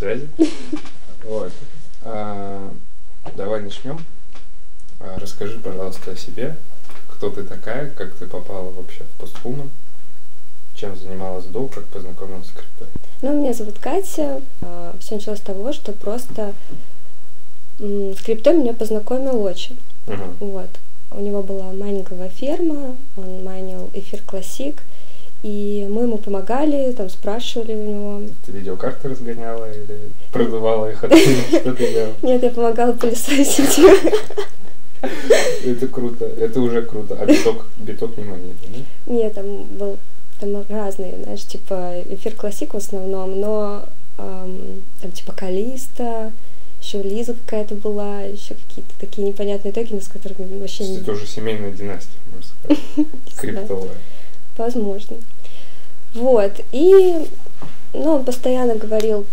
связи. 0.00 0.28
Вот. 1.22 1.52
А, 2.02 2.72
давай 3.36 3.60
начнем. 3.60 4.02
А, 5.00 5.18
расскажи, 5.18 5.58
пожалуйста, 5.58 6.12
о 6.12 6.16
себе. 6.16 6.56
Кто 7.08 7.28
ты 7.28 7.42
такая, 7.44 7.90
как 7.90 8.14
ты 8.14 8.26
попала 8.26 8.70
вообще 8.70 9.04
в 9.04 9.20
постхуман, 9.20 9.70
чем 10.74 10.96
занималась 10.96 11.44
до, 11.44 11.66
как 11.68 11.84
познакомилась 11.84 12.46
с 12.46 12.52
криптой? 12.52 12.88
Ну, 13.20 13.38
меня 13.38 13.52
зовут 13.52 13.78
Катя. 13.78 14.40
А, 14.62 14.96
Все 14.98 15.16
началось 15.16 15.40
с 15.40 15.42
того, 15.42 15.74
что 15.74 15.92
просто 15.92 16.54
м, 17.78 18.16
с 18.16 18.22
криптой 18.22 18.56
меня 18.56 18.72
познакомил 18.72 19.44
отчим. 19.44 19.76
Угу. 20.06 20.46
Вот. 20.52 20.70
У 21.10 21.20
него 21.20 21.42
была 21.42 21.70
майнинговая 21.72 22.30
ферма, 22.30 22.96
он 23.18 23.44
майнил 23.44 23.90
эфир 23.92 24.22
классик, 24.22 24.82
и 25.42 25.86
мы 25.90 26.02
ему 26.02 26.18
помогали, 26.18 26.92
там 26.92 27.08
спрашивали 27.08 27.74
у 27.74 27.88
него. 27.88 28.22
Ты 28.44 28.52
видеокарты 28.52 29.08
разгоняла 29.08 29.70
или 29.72 29.98
продувала 30.32 30.90
их 30.90 31.02
от 31.02 31.14
Что 31.48 31.74
ты 31.74 31.92
делала? 31.92 32.14
Нет, 32.22 32.42
я 32.42 32.50
помогала 32.50 32.92
пылесосить. 32.92 33.80
Это 35.64 35.86
круто, 35.88 36.26
это 36.26 36.60
уже 36.60 36.82
круто. 36.82 37.16
А 37.18 37.24
биток, 37.24 37.64
биток 37.78 38.16
не 38.18 38.24
монеты, 38.24 38.66
да? 38.68 39.12
Нет, 39.12 39.34
там 39.34 39.64
был 39.78 39.96
там 40.40 40.64
разные, 40.68 41.22
знаешь, 41.22 41.44
типа 41.44 42.02
эфир 42.10 42.34
классик 42.34 42.74
в 42.74 42.76
основном, 42.76 43.40
но 43.40 43.84
ам, 44.18 44.82
там 45.00 45.12
типа 45.12 45.32
Калиста, 45.32 46.32
еще 46.82 47.02
Лиза 47.02 47.34
какая-то 47.34 47.74
была, 47.74 48.22
еще 48.22 48.54
какие-то 48.54 48.92
такие 48.98 49.26
непонятные 49.26 49.72
токены, 49.72 50.00
с 50.00 50.08
которыми 50.08 50.58
вообще 50.58 50.78
То 50.78 50.84
есть 50.84 50.96
не 50.96 51.02
это 51.02 51.12
уже 51.12 51.26
семейная 51.26 51.72
династия, 51.72 52.16
можно 52.32 52.48
сказать, 52.48 53.08
криптовая. 53.36 53.96
Возможно. 54.56 55.16
Вот. 56.14 56.52
И 56.72 57.26
ну, 57.94 58.14
он 58.16 58.24
постоянно 58.24 58.74
говорил, 58.74 59.26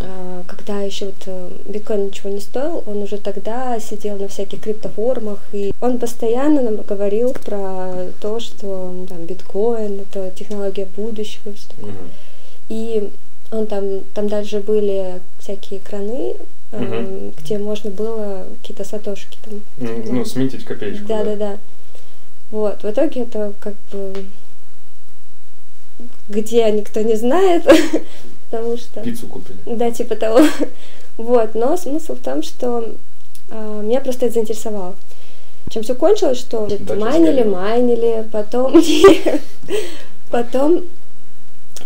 а, 0.00 0.44
когда 0.46 0.80
еще 0.80 1.06
вот 1.06 1.22
э, 1.26 1.50
биткоин 1.66 2.06
ничего 2.06 2.30
не 2.30 2.40
стоил, 2.40 2.82
он 2.86 3.02
уже 3.02 3.18
тогда 3.18 3.78
сидел 3.80 4.16
на 4.16 4.28
всяких 4.28 4.60
криптофорумах, 4.60 5.40
и 5.52 5.72
он 5.80 5.98
постоянно 5.98 6.62
нам 6.62 6.76
говорил 6.82 7.32
про 7.32 8.06
то, 8.20 8.40
что 8.40 8.94
там 9.08 9.24
биткоин 9.26 10.00
это 10.00 10.30
технология 10.30 10.86
будущего. 10.96 11.52
такое. 11.68 11.92
Мгм. 11.92 12.10
И 12.68 13.10
он 13.50 13.66
там, 13.66 13.84
там 14.14 14.28
даже 14.28 14.60
были 14.60 15.20
всякие 15.38 15.80
краны, 15.80 16.36
э, 16.72 16.78
Мгм. 16.80 17.32
где 17.38 17.58
можно 17.58 17.90
было 17.90 18.46
какие-то 18.62 18.84
сатошки 18.84 19.38
там. 19.44 19.60
Ну, 19.78 20.12
ну, 20.12 20.24
сменить 20.24 20.64
копеечку. 20.64 21.06
Да, 21.08 21.24
да, 21.24 21.36
да. 21.36 21.58
Вот, 22.50 22.82
в 22.82 22.90
итоге 22.90 23.22
это 23.22 23.52
как 23.60 23.74
бы 23.92 24.24
где 26.28 26.70
никто 26.70 27.00
не 27.00 27.16
знает, 27.16 27.64
потому 28.50 28.76
что... 28.76 29.00
Пиццу 29.00 29.26
купили. 29.26 29.58
Да, 29.66 29.90
типа 29.90 30.16
того. 30.16 30.40
Вот, 31.16 31.54
но 31.54 31.76
смысл 31.76 32.14
в 32.14 32.22
том, 32.22 32.42
что 32.42 32.94
а, 33.50 33.82
меня 33.82 34.00
просто 34.00 34.24
это 34.24 34.34
заинтересовало. 34.34 34.94
Чем 35.68 35.82
все 35.82 35.94
кончилось, 35.94 36.38
что 36.38 36.66
Дача 36.66 36.94
майнили, 36.94 37.42
майнили, 37.42 38.26
потом, 38.32 38.82
потом 40.30 40.84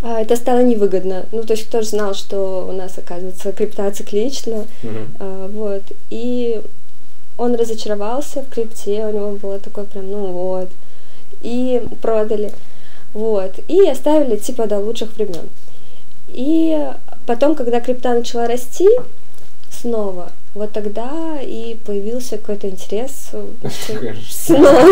а, 0.03 0.21
это 0.21 0.37
стало 0.37 0.63
невыгодно. 0.63 1.27
Ну, 1.33 1.43
то 1.43 1.55
есть 1.55 1.67
кто 1.67 1.81
же 1.81 1.89
знал, 1.89 2.15
что 2.15 2.67
у 2.69 2.73
нас, 2.73 2.97
оказывается, 2.99 3.53
крипта 3.53 3.91
циклична, 3.91 4.67
Мгм. 4.83 5.09
а, 5.19 5.49
вот, 5.49 5.83
и 6.11 6.61
он 7.37 7.55
разочаровался 7.57 8.43
в 8.43 8.51
крипте, 8.51 9.05
у 9.07 9.13
него 9.13 9.31
было 9.33 9.59
такое 9.59 9.85
прям, 9.85 10.11
ну 10.11 10.27
вот, 10.27 10.71
и 11.43 11.83
продали, 12.01 12.53
вот, 13.15 13.59
и 13.69 13.89
оставили 13.89 14.37
типа 14.37 14.67
до 14.67 14.79
лучших 14.79 15.17
времен. 15.17 15.49
И 16.29 16.77
потом, 17.27 17.55
когда 17.55 17.81
крипта 17.81 18.13
начала 18.13 18.47
расти 18.47 18.89
снова, 19.71 20.33
вот 20.55 20.73
тогда 20.73 21.39
и 21.41 21.77
появился 21.87 22.39
какой-то 22.39 22.69
интерес 22.69 23.31
снова. 24.31 24.85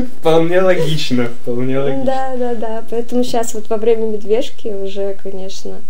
Вполне 0.20 0.60
логично, 0.60 1.26
вполне 1.26 1.78
логично. 1.78 2.04
Да, 2.04 2.36
да, 2.36 2.54
да. 2.54 2.84
Поэтому 2.90 3.22
сейчас 3.24 3.54
вот 3.54 3.68
во 3.68 3.76
время 3.76 4.06
медвежки 4.06 4.68
уже, 4.68 5.16
конечно, 5.22 5.80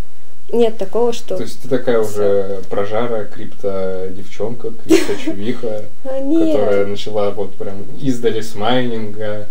нет 0.51 0.77
такого, 0.77 1.13
что... 1.13 1.37
То 1.37 1.43
есть 1.43 1.61
ты 1.61 1.69
такая 1.69 1.99
уже 1.99 2.61
прожара, 2.69 3.25
крипто-девчонка, 3.25 4.69
крипто-чувиха, 4.69 5.85
А, 6.05 6.19
которая 6.19 6.85
начала 6.85 7.31
вот 7.31 7.55
прям 7.55 7.83
издали 7.99 8.41
с 8.41 8.55
майнинга 8.55 9.47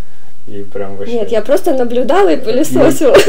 и 0.46 0.62
прям 0.64 0.96
вообще... 0.96 1.14
нет, 1.14 1.30
я 1.30 1.42
просто 1.42 1.74
наблюдала 1.74 2.32
и 2.32 2.36
пылесосила. 2.36 3.16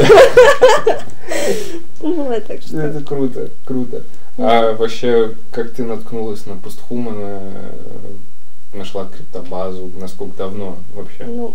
Так 2.00 2.02
Ну, 2.02 2.32
Это 2.32 2.98
что... 3.00 3.06
круто, 3.06 3.48
круто. 3.64 4.02
А 4.36 4.74
вообще, 4.74 5.32
как 5.52 5.72
ты 5.72 5.84
наткнулась 5.84 6.44
на 6.44 6.56
постхумана, 6.56 7.40
э, 7.40 8.76
нашла 8.76 9.06
криптобазу, 9.06 9.90
насколько 9.98 10.36
давно 10.36 10.76
вообще? 10.94 11.24
Ну, 11.24 11.54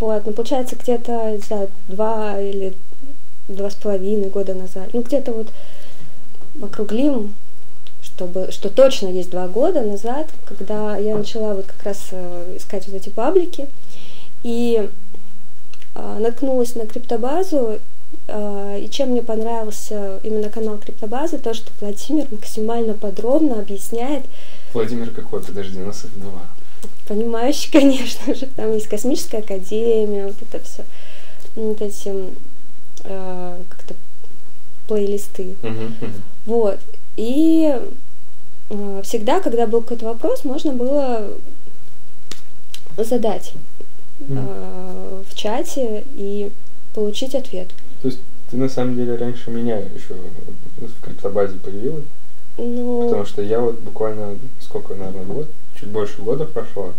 вот, 0.00 0.26
ну, 0.26 0.32
получается, 0.32 0.76
где-то, 0.76 1.30
не 1.30 1.38
знаю, 1.38 1.70
два 1.88 2.40
или 2.40 2.74
два 3.48 3.70
с 3.70 3.74
половиной 3.74 4.28
года 4.28 4.54
назад. 4.54 4.90
Ну, 4.92 5.02
где-то 5.02 5.32
вот 5.32 5.48
округлим, 6.60 7.34
чтобы, 8.02 8.50
что 8.50 8.68
точно 8.68 9.08
есть 9.08 9.30
два 9.30 9.48
года 9.48 9.80
назад, 9.82 10.28
когда 10.44 10.96
я 10.96 11.16
начала 11.16 11.54
вот 11.54 11.66
как 11.66 11.82
раз 11.84 12.08
э, 12.10 12.56
искать 12.56 12.86
вот 12.88 12.96
эти 12.96 13.08
паблики, 13.08 13.68
и 14.42 14.88
а, 15.94 16.18
наткнулась 16.18 16.74
на 16.74 16.86
криптобазу, 16.86 17.78
а, 18.28 18.76
и 18.76 18.88
чем 18.88 19.10
мне 19.10 19.22
понравился 19.22 20.20
именно 20.22 20.48
канал 20.48 20.78
криптобазы, 20.78 21.38
то, 21.38 21.54
что 21.54 21.70
Владимир 21.80 22.26
максимально 22.30 22.94
подробно 22.94 23.60
объясняет 23.60 24.24
Владимир 24.72 25.10
какой? 25.10 25.42
Подожди, 25.42 25.80
у 25.80 25.86
нас 25.86 26.04
их 26.04 26.18
два. 26.18 26.46
понимающий, 27.06 27.70
конечно 27.72 28.34
же, 28.34 28.46
там 28.46 28.72
есть 28.72 28.88
космическая 28.88 29.38
академия, 29.38 30.26
вот 30.26 30.36
это 30.40 30.64
все, 30.64 30.84
вот 31.56 31.80
эти 31.82 32.12
э, 33.04 33.58
как-то 33.68 33.94
плейлисты, 34.88 35.54
мгм. 35.62 35.94
вот. 36.46 36.80
И 37.16 37.78
э, 38.70 39.02
всегда, 39.04 39.40
когда 39.40 39.66
был 39.66 39.82
какой-то 39.82 40.06
вопрос, 40.06 40.44
можно 40.44 40.72
было 40.72 41.28
задать 42.96 43.52
э, 44.20 45.22
в 45.28 45.34
чате 45.34 46.04
и 46.14 46.50
получить 46.94 47.34
ответ. 47.34 47.68
То 48.02 48.08
есть 48.08 48.20
ты 48.50 48.56
на 48.56 48.68
самом 48.68 48.96
деле 48.96 49.16
раньше 49.16 49.50
меня 49.50 49.78
еще 49.78 50.14
в 50.76 51.00
криптобазе 51.04 51.56
появилась, 51.58 52.04
Ну, 52.58 53.04
потому 53.04 53.24
что 53.24 53.42
я 53.42 53.60
вот 53.60 53.78
буквально, 53.80 54.36
сколько, 54.60 54.94
наверное, 54.94 55.24
год, 55.24 55.48
чуть 55.78 55.88
больше 55.88 56.20
года 56.20 56.44
прошло, 56.44 56.92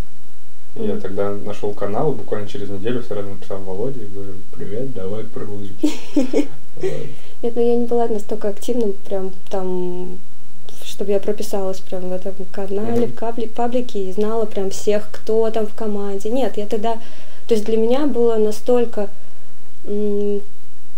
и 0.75 0.83
я 0.83 0.97
тогда 0.97 1.31
нашел 1.31 1.73
канал, 1.73 2.11
и 2.13 2.15
буквально 2.15 2.47
через 2.47 2.69
неделю 2.69 3.03
сразу 3.03 3.29
написал 3.29 3.59
Володе 3.59 4.01
и 4.03 4.07
говорю, 4.07 4.33
привет, 4.51 4.93
давай. 4.93 5.23
Вот. 6.75 6.89
нет, 7.43 7.55
ну 7.55 7.61
я 7.61 7.75
не 7.75 7.85
была 7.85 8.07
настолько 8.07 8.49
активным, 8.49 8.93
прям 9.05 9.31
там, 9.51 10.17
чтобы 10.93 11.11
я 11.11 11.19
прописалась 11.19 11.79
прям 11.79 12.09
в 12.09 12.13
этом 12.13 12.33
канале, 12.51 13.07
Мгм. 13.07 13.15
в 13.15 13.47
паблике 13.55 14.09
и 14.09 14.13
знала 14.13 14.45
прям 14.45 14.69
всех, 14.69 15.09
кто 15.11 15.49
там 15.49 15.65
в 15.67 15.73
команде. 15.73 16.29
Нет, 16.29 16.57
я 16.57 16.67
тогда, 16.67 16.93
то 17.47 17.53
есть 17.55 17.65
для 17.65 17.77
меня 17.77 18.05
было 18.05 18.35
настолько 18.37 19.09
м, 19.85 20.41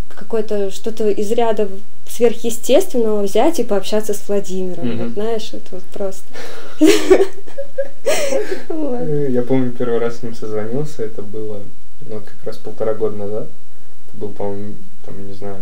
какое-то 0.10 0.70
что-то 0.70 1.10
из 1.10 1.32
ряда 1.32 1.68
сверхъестественного 2.10 3.24
взять 3.24 3.60
и 3.60 3.64
пообщаться 3.64 4.14
с 4.14 4.28
Владимиром. 4.28 4.88
Мгм. 4.88 5.04
Вот, 5.06 5.14
знаешь, 5.14 5.54
это 5.54 5.68
вот 5.72 5.84
просто. 5.86 6.26
Я 9.30 9.42
помню, 9.42 9.72
первый 9.72 10.00
раз 10.00 10.20
с 10.20 10.24
ним 10.24 10.36
созвонился, 10.36 11.04
это 11.04 11.22
было 11.22 11.60
ну, 12.08 12.20
как 12.20 12.36
раз 12.46 12.58
полтора 12.58 12.94
года 12.94 13.16
назад. 13.18 13.48
Это 14.10 14.18
был, 14.18 14.30
по-моему, 14.30 14.76
там, 15.06 15.28
не 15.28 15.34
знаю, 15.34 15.58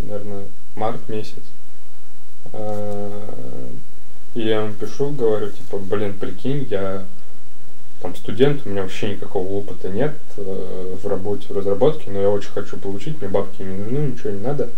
наверное, 0.00 0.44
март 0.74 1.08
месяц. 1.08 1.42
И 4.36 4.42
я 4.42 4.60
ему 4.60 4.74
пишу, 4.74 5.12
говорю, 5.12 5.48
типа, 5.48 5.78
блин, 5.78 6.12
прикинь, 6.12 6.66
я 6.68 7.06
там 8.02 8.14
студент, 8.14 8.66
у 8.66 8.68
меня 8.68 8.82
вообще 8.82 9.14
никакого 9.14 9.48
опыта 9.48 9.88
нет 9.88 10.12
э, 10.36 10.96
в 11.02 11.08
работе, 11.08 11.46
в 11.48 11.56
разработке, 11.56 12.10
но 12.10 12.20
я 12.20 12.28
очень 12.28 12.50
хочу 12.50 12.76
получить, 12.76 13.18
мне 13.18 13.30
бабки 13.30 13.62
не 13.62 13.74
нужны, 13.78 14.12
ничего 14.12 14.30
не 14.30 14.42
надо. 14.42 14.68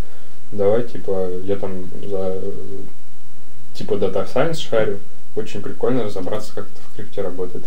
Давай, 0.53 0.85
типа, 0.85 1.31
я 1.43 1.57
там 1.57 1.91
за 2.09 2.41
типа 3.75 3.95
Data 3.95 4.33
Science 4.33 4.61
шарю, 4.61 5.01
очень 5.35 5.61
прикольно 5.61 6.05
разобраться, 6.05 6.55
как 6.55 6.67
это 6.67 6.81
в 6.81 6.95
крипте 6.95 7.23
работает. 7.23 7.65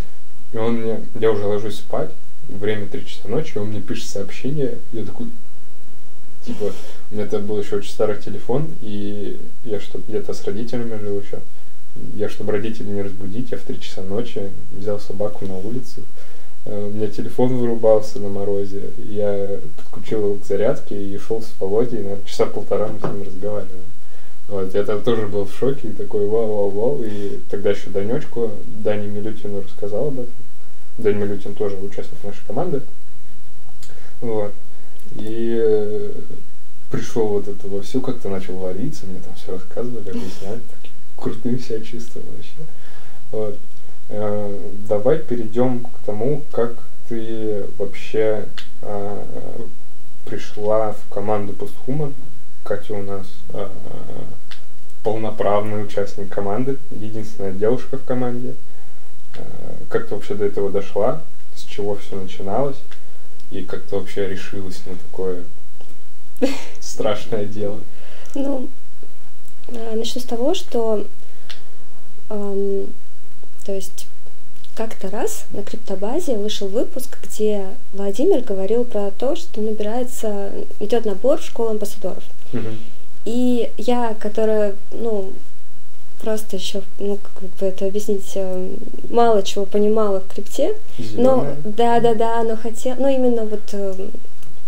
И 0.54 0.56
он 0.56 0.76
мне, 0.76 1.00
я 1.20 1.30
уже 1.30 1.44
ложусь 1.44 1.76
спать, 1.76 2.10
время 2.48 2.88
3 2.88 3.06
часа 3.06 3.28
ночи, 3.28 3.58
он 3.58 3.68
мне 3.68 3.82
пишет 3.82 4.08
сообщение, 4.08 4.78
я 4.92 5.04
такой, 5.04 5.26
типа, 6.46 6.72
у 7.10 7.14
меня 7.14 7.26
тогда 7.26 7.46
был 7.46 7.60
еще 7.60 7.76
очень 7.76 7.90
старый 7.90 8.16
телефон, 8.16 8.68
и 8.80 9.38
я 9.64 9.78
что 9.78 9.98
где-то 9.98 10.32
с 10.32 10.42
родителями 10.44 10.98
жил 10.98 11.20
еще. 11.20 11.40
Я, 12.14 12.28
чтобы 12.28 12.52
родителей 12.52 12.90
не 12.90 13.02
разбудить, 13.02 13.50
я 13.50 13.58
в 13.58 13.62
3 13.62 13.80
часа 13.80 14.02
ночи 14.02 14.50
взял 14.72 14.98
собаку 14.98 15.46
на 15.46 15.58
улицу, 15.58 16.02
э, 16.64 16.86
у 16.86 16.90
меня 16.90 17.08
телефон 17.08 17.56
вырубался 17.56 18.18
на 18.18 18.28
морозе, 18.28 18.90
я 19.08 19.60
подключил 19.76 20.24
его 20.24 20.34
к 20.36 20.46
зарядке 20.46 21.00
и 21.00 21.18
шел 21.18 21.42
с 21.42 21.52
Володей, 21.60 22.02
наверное, 22.02 22.24
часа 22.24 22.46
полтора 22.46 22.88
мы 22.88 22.98
с 22.98 23.02
ним 23.02 23.22
разговаривали. 23.24 23.82
Вот, 24.48 24.74
я 24.74 24.84
там 24.84 25.02
тоже 25.02 25.28
был 25.28 25.46
в 25.46 25.54
шоке 25.54 25.88
и 25.88 25.92
такой 25.92 26.26
вау-вау-вау. 26.26 27.02
И 27.04 27.40
тогда 27.48 27.70
еще 27.70 27.88
Данечку, 27.90 28.50
Дани 28.66 29.06
Милютину 29.06 29.62
рассказал 29.62 30.08
об 30.08 30.20
этом. 30.20 30.34
Дани 30.98 31.16
Милютин 31.16 31.54
тоже 31.54 31.76
участник 31.76 32.22
нашей 32.22 32.44
команды. 32.46 32.82
Вот. 34.20 34.52
И 35.16 35.58
э, 35.58 36.12
пришел 36.90 37.28
вот 37.28 37.48
это 37.48 37.66
во 37.66 37.80
всю, 37.82 38.00
как-то 38.00 38.28
начал 38.28 38.56
вариться, 38.56 39.06
мне 39.06 39.20
там 39.20 39.34
все 39.36 39.52
рассказывали, 39.52 40.10
объясняли, 40.10 40.60
крутым 41.22 41.58
себя 41.60 41.80
чувствовал 41.80 42.26
вообще. 42.26 42.52
Вот. 43.30 43.58
Э, 44.08 44.58
давай 44.88 45.18
перейдем 45.18 45.84
к 45.84 45.98
тому, 46.04 46.42
как 46.50 46.74
ты 47.08 47.64
вообще 47.78 48.46
э, 48.82 49.24
пришла 50.24 50.92
в 50.92 51.12
команду 51.12 51.52
Постхума. 51.52 52.12
Катя 52.64 52.94
у 52.94 53.02
нас 53.02 53.26
э, 53.50 53.68
полноправный 55.02 55.84
участник 55.84 56.28
команды, 56.28 56.76
единственная 56.90 57.52
девушка 57.52 57.98
в 57.98 58.04
команде. 58.04 58.54
Э, 59.36 59.42
как 59.88 60.08
ты 60.08 60.14
вообще 60.14 60.34
до 60.34 60.44
этого 60.44 60.70
дошла, 60.70 61.22
с 61.54 61.62
чего 61.62 61.96
все 61.96 62.16
начиналось, 62.16 62.78
и 63.50 63.64
как 63.64 63.82
ты 63.82 63.96
вообще 63.96 64.28
решилась 64.28 64.82
на 64.86 64.96
такое 64.96 65.44
страшное 66.80 67.44
дело? 67.44 67.80
Ну, 68.34 68.68
начну 69.94 70.20
с 70.20 70.24
того, 70.24 70.54
что 70.54 71.06
эм, 72.30 72.86
то 73.64 73.72
есть 73.72 74.06
как-то 74.74 75.10
раз 75.10 75.44
на 75.52 75.62
криптобазе 75.62 76.36
вышел 76.36 76.66
выпуск, 76.68 77.18
где 77.22 77.66
Владимир 77.92 78.40
говорил 78.40 78.84
про 78.84 79.10
то, 79.10 79.36
что 79.36 79.60
набирается, 79.60 80.50
идет 80.80 81.04
набор 81.04 81.38
в 81.40 81.44
школу 81.44 81.70
амбассадоров. 81.70 82.24
Мгм. 82.52 82.78
И 83.24 83.70
я, 83.76 84.14
которая, 84.18 84.74
ну, 84.90 85.32
просто 86.22 86.56
еще, 86.56 86.82
ну, 86.98 87.18
как 87.18 87.42
бы 87.50 87.66
это 87.66 87.86
объяснить, 87.86 88.32
э, 88.34 88.70
мало 89.10 89.42
чего 89.42 89.66
понимала 89.66 90.20
в 90.20 90.28
крипте, 90.28 90.74
но 91.16 91.40
Зелёная? 91.40 91.56
да, 91.64 92.00
да, 92.00 92.14
да, 92.14 92.42
но 92.42 92.56
хотела, 92.56 92.96
ну, 92.98 93.08
именно 93.08 93.44
вот 93.44 93.60
э, 93.72 94.08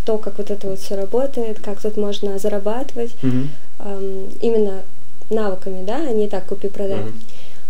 то, 0.04 0.18
как 0.18 0.38
вот 0.38 0.50
это 0.50 0.68
вот 0.68 0.80
все 0.80 0.96
работает, 0.96 1.60
как 1.60 1.80
тут 1.80 1.96
можно 1.96 2.38
зарабатывать, 2.38 3.14
Мгм. 3.22 3.50
эм, 3.80 4.28
именно 4.42 4.82
навыками, 5.30 5.84
да, 5.84 5.96
а 5.96 6.12
не 6.12 6.28
так 6.28 6.46
купи-продай. 6.46 7.00
Мгм. 7.00 7.20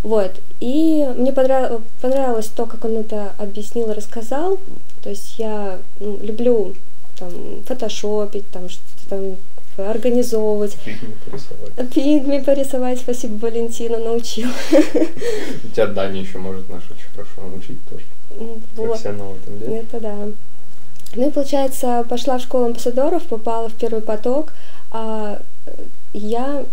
Вот. 0.02 0.32
И 0.60 1.06
мне 1.16 1.32
понрав- 1.32 1.80
понравилось 2.00 2.50
то, 2.54 2.66
как 2.66 2.84
он 2.84 2.98
это 2.98 3.32
объяснил 3.38 3.90
и 3.90 3.94
рассказал. 3.94 4.58
То 5.02 5.10
есть 5.10 5.38
я 5.38 5.78
ну, 5.98 6.18
люблю 6.20 6.74
там 7.18 7.30
фотошопить, 7.66 8.48
там 8.50 8.68
что-то 8.68 9.08
там 9.08 9.36
организовывать. 9.86 10.74
Фигни 10.74 11.14
порисовать. 11.24 11.94
Пигми 11.94 12.38
порисовать, 12.38 12.98
спасибо, 13.00 13.46
Валентина 13.46 13.98
научил. 13.98 14.48
У 14.72 15.68
тебя 15.68 15.86
Даня 15.86 16.20
еще 16.20 16.38
может 16.38 16.68
нас 16.70 16.82
очень 16.84 17.10
хорошо 17.14 17.48
научить 17.50 17.78
тоже. 17.88 18.04
Вот. 18.76 18.88
Профессионал 18.88 19.32
в 19.32 19.42
этом 19.42 19.58
деле. 19.58 19.78
Это 19.78 20.00
да. 20.00 20.16
Ну 21.16 21.28
и 21.28 21.30
получается, 21.30 22.04
пошла 22.08 22.38
в 22.38 22.42
школу 22.42 22.66
амбассадоров, 22.66 23.22
попала 23.24 23.68
в 23.68 23.74
первый 23.74 24.02
поток, 24.02 24.52
а 24.90 25.40
я 26.12 26.64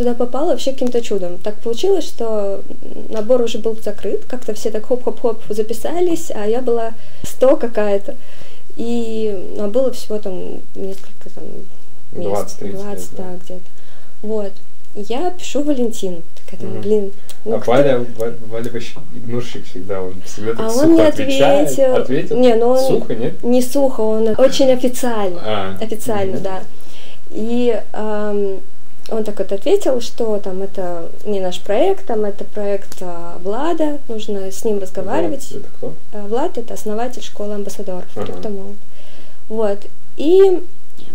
туда 0.00 0.14
попала 0.14 0.52
вообще 0.52 0.72
каким-то 0.72 1.02
чудом. 1.02 1.36
Так 1.38 1.56
получилось, 1.56 2.04
что 2.06 2.62
набор 3.10 3.42
уже 3.42 3.58
был 3.58 3.76
закрыт, 3.84 4.24
как-то 4.26 4.54
все 4.54 4.70
так 4.70 4.86
хоп-хоп-хоп 4.86 5.42
записались, 5.50 6.30
а 6.34 6.46
я 6.46 6.62
была 6.62 6.92
100 7.24 7.56
какая-то. 7.56 8.16
И 8.76 9.54
а 9.58 9.68
было 9.68 9.92
всего 9.92 10.18
там 10.18 10.60
несколько 10.74 11.28
там 11.34 11.44
мест, 12.12 12.60
20-30 12.62 12.72
20, 12.72 12.94
мест, 12.94 13.10
да. 13.16 13.22
да, 13.24 13.34
где-то. 13.44 13.60
Вот. 14.22 14.52
Я 14.94 15.30
пишу 15.32 15.62
Валентину. 15.62 16.22
Такая, 16.44 16.60
думаю, 16.60 16.78
Мгм. 16.80 16.82
блин, 16.88 17.12
ну 17.44 17.56
а 17.56 17.60
кто- 17.60 17.72
Валя, 17.72 17.98
Ва- 17.98 18.34
Валя 18.48 18.70
вообще 18.72 18.94
игнурщик 19.14 19.66
всегда, 19.66 20.00
он 20.00 20.14
всегда 20.24 20.52
так 20.54 20.60
А 20.66 20.70
сухо 20.70 20.84
он 20.84 20.94
не 20.94 21.02
отвечает. 21.02 21.68
ответил. 21.68 21.94
Ответил? 21.96 22.36
Не, 22.38 22.54
ну 22.54 22.68
он- 22.70 22.78
Сухо, 22.88 23.14
нет? 23.14 23.42
не 23.44 23.60
сухо, 23.60 24.00
он 24.00 24.28
очень 24.38 24.70
официально. 24.72 25.40
А. 25.44 25.76
Официально, 25.80 26.36
Мгм. 26.36 26.42
да. 26.42 26.62
И 27.32 27.78
ам, 27.92 28.60
он 29.10 29.24
так 29.24 29.38
вот 29.38 29.52
ответил, 29.52 30.00
что 30.00 30.38
там 30.38 30.62
это 30.62 31.08
не 31.24 31.40
наш 31.40 31.60
проект, 31.60 32.06
там 32.06 32.24
это 32.24 32.44
проект 32.44 32.98
а, 33.00 33.38
Влада, 33.42 33.98
нужно 34.08 34.50
с 34.50 34.64
ним 34.64 34.80
разговаривать. 34.80 35.50
Вот, 35.50 35.60
Это 35.60 35.68
кто? 35.76 35.94
А, 36.12 36.26
Влад 36.26 36.58
это 36.58 36.74
основатель 36.74 37.22
школы 37.22 37.54
амбассадоров, 37.54 38.08
Ага. 38.14 38.26
Криптомол. 38.26 38.76
Вот. 39.48 39.78
И 40.16 40.62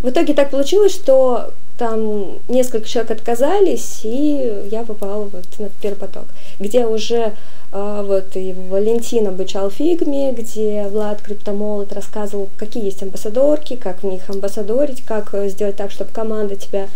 в 0.01 0.09
итоге 0.09 0.33
так 0.33 0.49
получилось, 0.49 0.93
что 0.93 1.51
там 1.77 2.39
несколько 2.47 2.87
человек 2.87 3.11
отказались, 3.11 4.01
и 4.03 4.63
я 4.71 4.83
попала 4.83 5.23
вот 5.25 5.45
на 5.59 5.69
первый 5.81 5.97
поток, 5.97 6.25
где 6.59 6.85
уже 6.85 7.33
а, 7.71 8.03
вот 8.03 8.35
и 8.35 8.53
Валентин 8.53 9.27
обучал 9.27 9.69
фигме, 9.69 10.31
где 10.31 10.87
Влад 10.87 11.21
Криптомолот 11.21 11.91
рассказывал, 11.91 12.49
какие 12.57 12.85
есть 12.85 13.03
амбассадорки, 13.03 13.75
как 13.75 14.03
в 14.03 14.05
них 14.05 14.29
амбассадорить, 14.29 15.01
как 15.01 15.33
э, 15.33 15.49
сделать 15.49 15.75
так, 15.75 15.91
чтобы 15.91 16.11
команда 16.11 16.55
тебя 16.55 16.87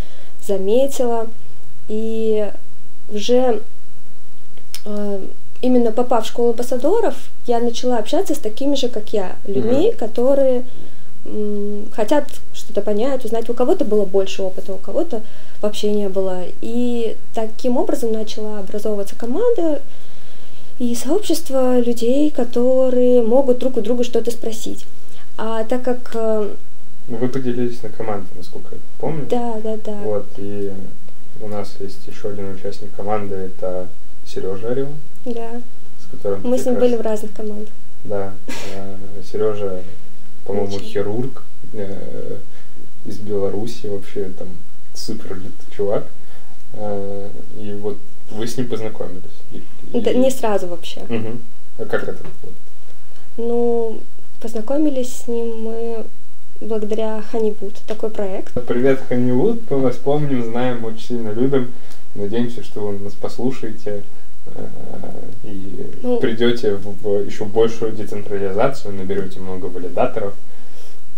заметила. 0.49 1.27
И 1.87 2.51
уже 3.09 3.61
э, 4.85 5.21
именно 5.61 5.91
попав 5.91 6.25
в 6.25 6.27
школу 6.27 6.49
амбассадоров, 6.49 7.15
я 7.47 7.59
начала 7.59 7.97
общаться 7.97 8.35
с 8.35 8.39
такими 8.39 8.75
же, 8.75 8.89
как 8.89 9.13
я, 9.13 9.35
людьми, 9.47 9.89
Мгм. 9.89 9.97
которые 9.97 10.63
хотят 11.93 12.25
что-то 12.53 12.81
понять, 12.81 13.25
узнать. 13.25 13.49
У 13.49 13.53
кого-то 13.53 13.85
было 13.85 14.05
больше 14.05 14.41
опыта, 14.41 14.73
у 14.73 14.77
кого-то 14.77 15.21
вообще 15.61 15.91
не 15.91 16.07
было. 16.09 16.43
И 16.61 17.17
таким 17.35 17.77
образом 17.77 18.11
начала 18.13 18.59
образовываться 18.59 19.15
команда 19.15 19.81
и 20.79 20.95
сообщество 20.95 21.79
людей, 21.79 22.31
которые 22.31 23.21
могут 23.21 23.59
друг 23.59 23.77
у 23.77 23.81
друга 23.81 24.03
что-то 24.03 24.31
спросить. 24.31 24.85
А 25.37 25.63
так 25.65 25.83
как, 25.83 26.11
э, 26.13 26.49
Ну, 27.09 27.17
вы 27.17 27.27
поделились 27.27 27.81
на 27.83 27.89
команды, 27.89 28.27
насколько 28.37 28.75
я 28.75 28.81
помню. 28.99 29.25
да, 29.29 29.59
да, 29.63 29.77
да, 29.83 29.93
Вот, 30.01 30.27
и 30.37 30.71
у 31.41 31.47
нас 31.47 31.75
есть 31.79 32.05
еще 32.07 32.29
один 32.29 32.53
участник 32.53 32.93
команды, 32.95 33.35
это 33.35 33.87
Сережа 34.27 34.69
Орел, 34.71 34.89
да, 35.25 35.61
с 36.01 36.11
которым 36.11 36.41
мы 36.43 36.57
с 36.57 36.65
ним 36.65 36.75
как 36.75 36.83
были 36.83 36.93
раз- 36.93 36.99
в 37.01 37.03
разных 37.03 37.33
командах. 37.33 37.73
Да, 38.03 38.33
Сережа, 39.31 39.81
по-моему, 40.45 40.79
хирург 40.79 41.43
э, 41.73 42.37
из 43.05 43.17
Беларуси, 43.17 43.87
вообще 43.87 44.25
там 44.37 44.47
супер 44.93 45.37
чувак. 45.75 46.05
Э, 46.73 47.29
И 47.59 47.73
вот 47.73 47.97
вы 48.29 48.47
с 48.47 48.55
ним 48.57 48.67
познакомились. 48.67 49.23
Да, 49.93 50.13
не 50.13 50.29
сразу 50.29 50.67
вообще. 50.67 51.01
Мгм. 51.09 51.41
А 51.79 51.85
как 51.85 52.03
это? 52.07 52.19
Ну, 53.37 54.01
познакомились 54.41 55.13
с 55.23 55.27
ним 55.27 55.63
мы 55.63 56.05
благодаря 56.61 57.23
Honeywood, 57.31 57.75
такой 57.87 58.09
проект. 58.09 58.53
Привет, 58.67 58.99
Ханивуд, 59.07 59.69
мы 59.69 59.77
вас 59.79 59.95
помним, 59.97 60.43
знаем, 60.43 60.83
очень 60.85 60.99
сильно 61.07 61.29
любим. 61.31 61.71
Надеемся, 62.15 62.63
что 62.63 62.81
вы 62.81 62.99
нас 62.99 63.13
послушаете 63.13 64.03
э, 64.47 64.65
и 65.43 65.87
Ну. 66.01 66.19
придете 66.19 66.75
в, 66.75 67.07
еще 67.25 67.45
большую 67.45 67.91
децентрализацию, 67.93 68.93
наберете 68.93 69.39
много 69.39 69.65
валидаторов. 69.67 70.33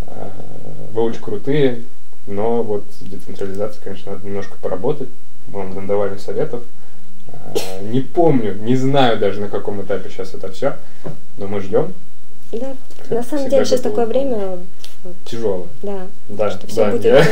Э, 0.03 0.29
Вы 0.93 1.01
очень 1.03 1.21
крутые, 1.21 1.83
но 2.27 2.61
вот 2.61 2.83
с 2.99 3.03
децентрализацией, 3.03 3.83
конечно, 3.83 4.11
надо 4.11 4.27
немножко 4.27 4.55
поработать. 4.61 5.07
Мы 5.47 5.59
вам 5.59 5.73
надавали 5.75 6.17
советов. 6.17 6.61
Э, 7.29 7.81
Не 7.89 8.01
помню, 8.01 8.53
не 8.55 8.75
знаю 8.75 9.17
даже 9.17 9.39
на 9.41 9.47
каком 9.47 9.81
этапе 9.81 10.09
сейчас 10.09 10.33
это 10.33 10.51
все, 10.51 10.75
но 11.37 11.47
мы 11.47 11.61
ждем. 11.61 11.93
Да, 12.51 12.75
на 13.09 13.23
самом 13.23 13.43
всегда 13.43 13.49
деле 13.49 13.65
сейчас 13.65 13.79
такое 13.79 14.05
время, 14.05 14.57
вот, 15.03 15.15
Тяжело. 15.25 15.67
да, 15.81 16.07
Да, 16.29 16.51
что 16.51 16.67
да. 16.75 17.09
Я, 17.09 17.25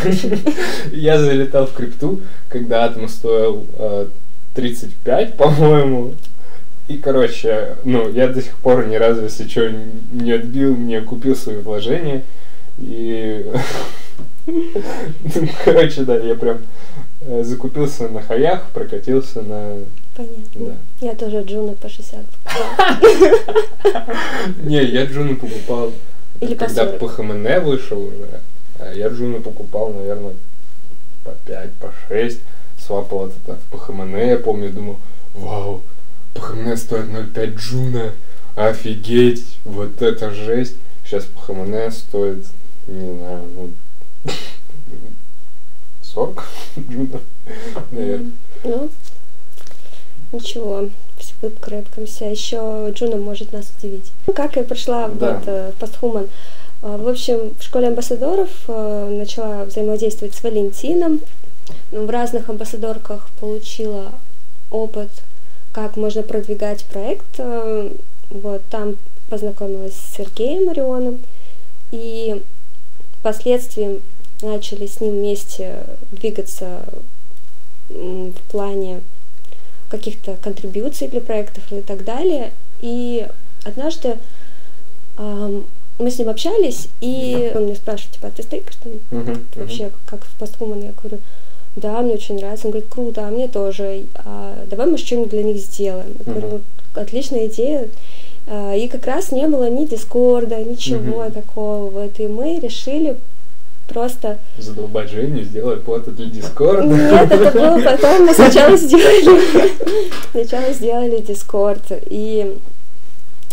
я 0.91 1.19
залетал 1.19 1.67
в 1.67 1.73
крипту, 1.73 2.21
когда 2.47 2.85
атом 2.85 3.07
стоил 3.07 3.65
э, 3.77 4.07
35, 4.55 5.37
по-моему. 5.37 6.13
И, 6.87 6.97
короче, 6.97 7.77
ну, 7.83 8.09
я 8.09 8.27
до 8.27 8.41
сих 8.41 8.57
пор 8.57 8.87
ни 8.87 8.95
разу, 8.95 9.23
если 9.23 9.47
что, 9.47 9.69
не 10.11 10.31
отбил, 10.31 10.75
не 10.75 10.99
купил 11.01 11.35
свои 11.35 11.57
вложения. 11.57 12.23
И, 12.79 13.45
ну, 14.47 15.49
короче, 15.63 16.01
да, 16.01 16.17
я 16.17 16.33
прям 16.33 16.57
э, 17.21 17.43
закупился 17.43 18.07
на 18.07 18.21
high 18.21 18.46
ах, 18.46 18.71
прокатился 18.73 19.43
на... 19.43 19.77
понятно. 20.15 20.77
Я 21.01 21.13
тоже 21.13 21.43
Джуна 21.43 21.73
по 21.73 21.87
60. 21.89 22.25
Не, 24.63 24.83
я 24.83 25.05
Джуну 25.05 25.35
покупал, 25.35 25.93
Или 26.41 26.53
по 26.53 26.65
когда 26.65 26.85
40. 26.85 26.99
PHMN 26.99 27.59
вышел 27.63 27.99
уже. 28.01 28.41
а 28.79 28.93
Я 28.93 29.07
Джуну 29.09 29.41
покупал, 29.41 29.93
наверное, 29.93 30.33
по 31.23 31.31
5, 31.45 31.73
по 31.73 31.93
6. 32.07 32.39
Swap 32.77 33.11
ал 33.11 33.27
это 33.27 33.35
там 33.45 33.57
в 33.57 33.77
PHMN, 33.77 34.15
я 34.15 34.37
помню, 34.37 34.71
думал, 34.71 34.97
вау, 35.33 35.83
PHMN 36.33 36.77
стоит 36.77 37.07
0,5 37.07 37.55
Джуна, 37.55 38.13
офигеть, 38.55 39.57
вот 39.65 40.01
это 40.01 40.31
жесть. 40.31 40.75
Сейчас 41.03 41.25
PHMN 41.25 41.91
стоит, 41.91 42.45
не 42.87 43.17
знаю, 43.17 43.43
ну, 43.53 43.71
40 46.01 46.43
джунов, 46.89 47.21
наверное. 47.91 48.31
Ну, 48.63 48.89
ничего, 50.31 50.89
выкарабкаемся. 51.41 52.25
Еще 52.25 52.91
Джуна 52.93 53.17
может 53.17 53.53
нас 53.53 53.71
удивить. 53.77 54.11
Как 54.35 54.55
я 54.55 54.63
пришла 54.63 55.07
Да. 55.07 55.33
вот, 55.35 55.43
э, 55.47 55.71
в 55.75 55.79
Posthuman? 55.79 56.27
А, 56.81 56.97
В 56.97 57.07
общем, 57.07 57.53
в 57.59 57.63
школе 57.63 57.87
амбассадоров 57.87 58.49
э, 58.67 59.15
начала 59.17 59.65
взаимодействовать 59.65 60.35
с 60.35 60.43
Валентином. 60.43 61.21
Ну, 61.91 62.05
В 62.05 62.09
разных 62.09 62.49
амбассадорках 62.49 63.29
получила 63.39 64.11
опыт, 64.71 65.09
как 65.71 65.97
можно 65.97 66.23
продвигать 66.23 66.83
проект. 66.85 67.25
Э, 67.37 67.89
Вот 68.29 68.61
там 68.69 68.95
познакомилась 69.29 69.93
с 69.95 70.15
Сергеем 70.17 70.65
Марионом. 70.65 71.19
И 71.91 72.41
впоследствии 73.19 74.01
начали 74.41 74.85
с 74.85 75.01
ним 75.01 75.13
вместе 75.17 75.83
двигаться 76.11 76.83
в 77.89 78.51
плане 78.51 79.01
каких-то 79.89 80.35
контрибьюций 80.41 81.07
для 81.07 81.21
проектов 81.21 81.63
и 81.71 81.81
так 81.81 82.03
далее. 82.03 82.51
И 82.81 83.27
однажды 83.65 84.17
ам, 85.17 85.65
мы 85.97 86.09
с 86.11 86.17
ним 86.19 86.29
общались, 86.29 86.87
и 87.01 87.51
он 87.55 87.65
меня 87.65 87.75
спрашивает, 87.75 88.13
типа, 88.15 88.27
а 88.27 88.31
ты 88.31 88.43
стейкаешь 88.43 88.77
там 88.81 88.93
Мгм, 89.11 89.31
мгм. 89.31 89.43
вообще, 89.55 89.91
как 90.05 90.23
в 90.23 90.33
постхуман? 90.39 90.81
Я 90.81 90.91
говорю, 90.93 91.19
да, 91.75 92.01
мне 92.01 92.13
очень 92.13 92.35
нравится. 92.35 92.67
Он 92.67 92.71
говорит, 92.71 92.89
круто, 92.89 93.27
а 93.27 93.31
мне 93.31 93.47
тоже. 93.47 94.03
А 94.15 94.65
давай 94.69 94.87
мы 94.87 94.97
что-нибудь 94.97 95.29
для 95.29 95.43
них 95.43 95.57
сделаем. 95.57 96.15
Я 96.19 96.31
говорю, 96.33 96.47
Мгм. 96.47 96.63
«Ну, 96.95 97.01
отличная 97.01 97.47
идея. 97.47 97.87
А, 98.47 98.73
И 98.75 98.87
как 98.87 99.05
раз 99.05 99.31
не 99.31 99.47
было 99.47 99.69
ни 99.69 99.85
Дискорда, 99.85 100.63
ничего 100.63 101.23
Мгм. 101.23 101.31
такого. 101.31 101.89
Вот, 101.89 102.19
и 102.19 102.27
мы 102.27 102.59
решили 102.59 103.15
просто 103.89 104.39
Задолбать 104.57 105.09
Женю, 105.09 105.43
сделать 105.43 105.83
плату 105.83 106.11
для 106.11 106.25
Дискорда. 106.27 106.83
нет, 106.83 107.31
это 107.31 107.51
было 107.51 107.81
потом. 107.81 108.25
Мы 108.25 108.33
сначала 108.33 108.77
сделали, 108.77 109.71
сначала 110.31 110.73
сделали 110.73 111.21
Дискорд 111.21 111.83
и 112.09 112.57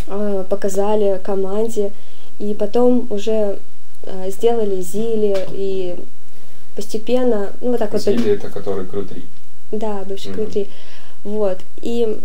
э, 0.07 0.45
показали 0.49 1.19
команде, 1.23 1.91
и 2.39 2.53
потом 2.53 3.07
уже 3.09 3.59
э, 4.03 4.29
сделали 4.29 4.81
Зили 4.81 5.37
и 5.51 5.95
постепенно, 6.75 7.51
ну 7.61 7.71
вот 7.71 7.79
так 7.79 7.91
вот, 7.91 8.01
Зили 8.01 8.33
это 8.33 8.49
который 8.49 8.85
крутри. 8.85 9.23
да, 9.71 10.03
бывший 10.07 10.33
крутри, 10.33 10.69
вот 11.23 11.59
и 11.81 12.19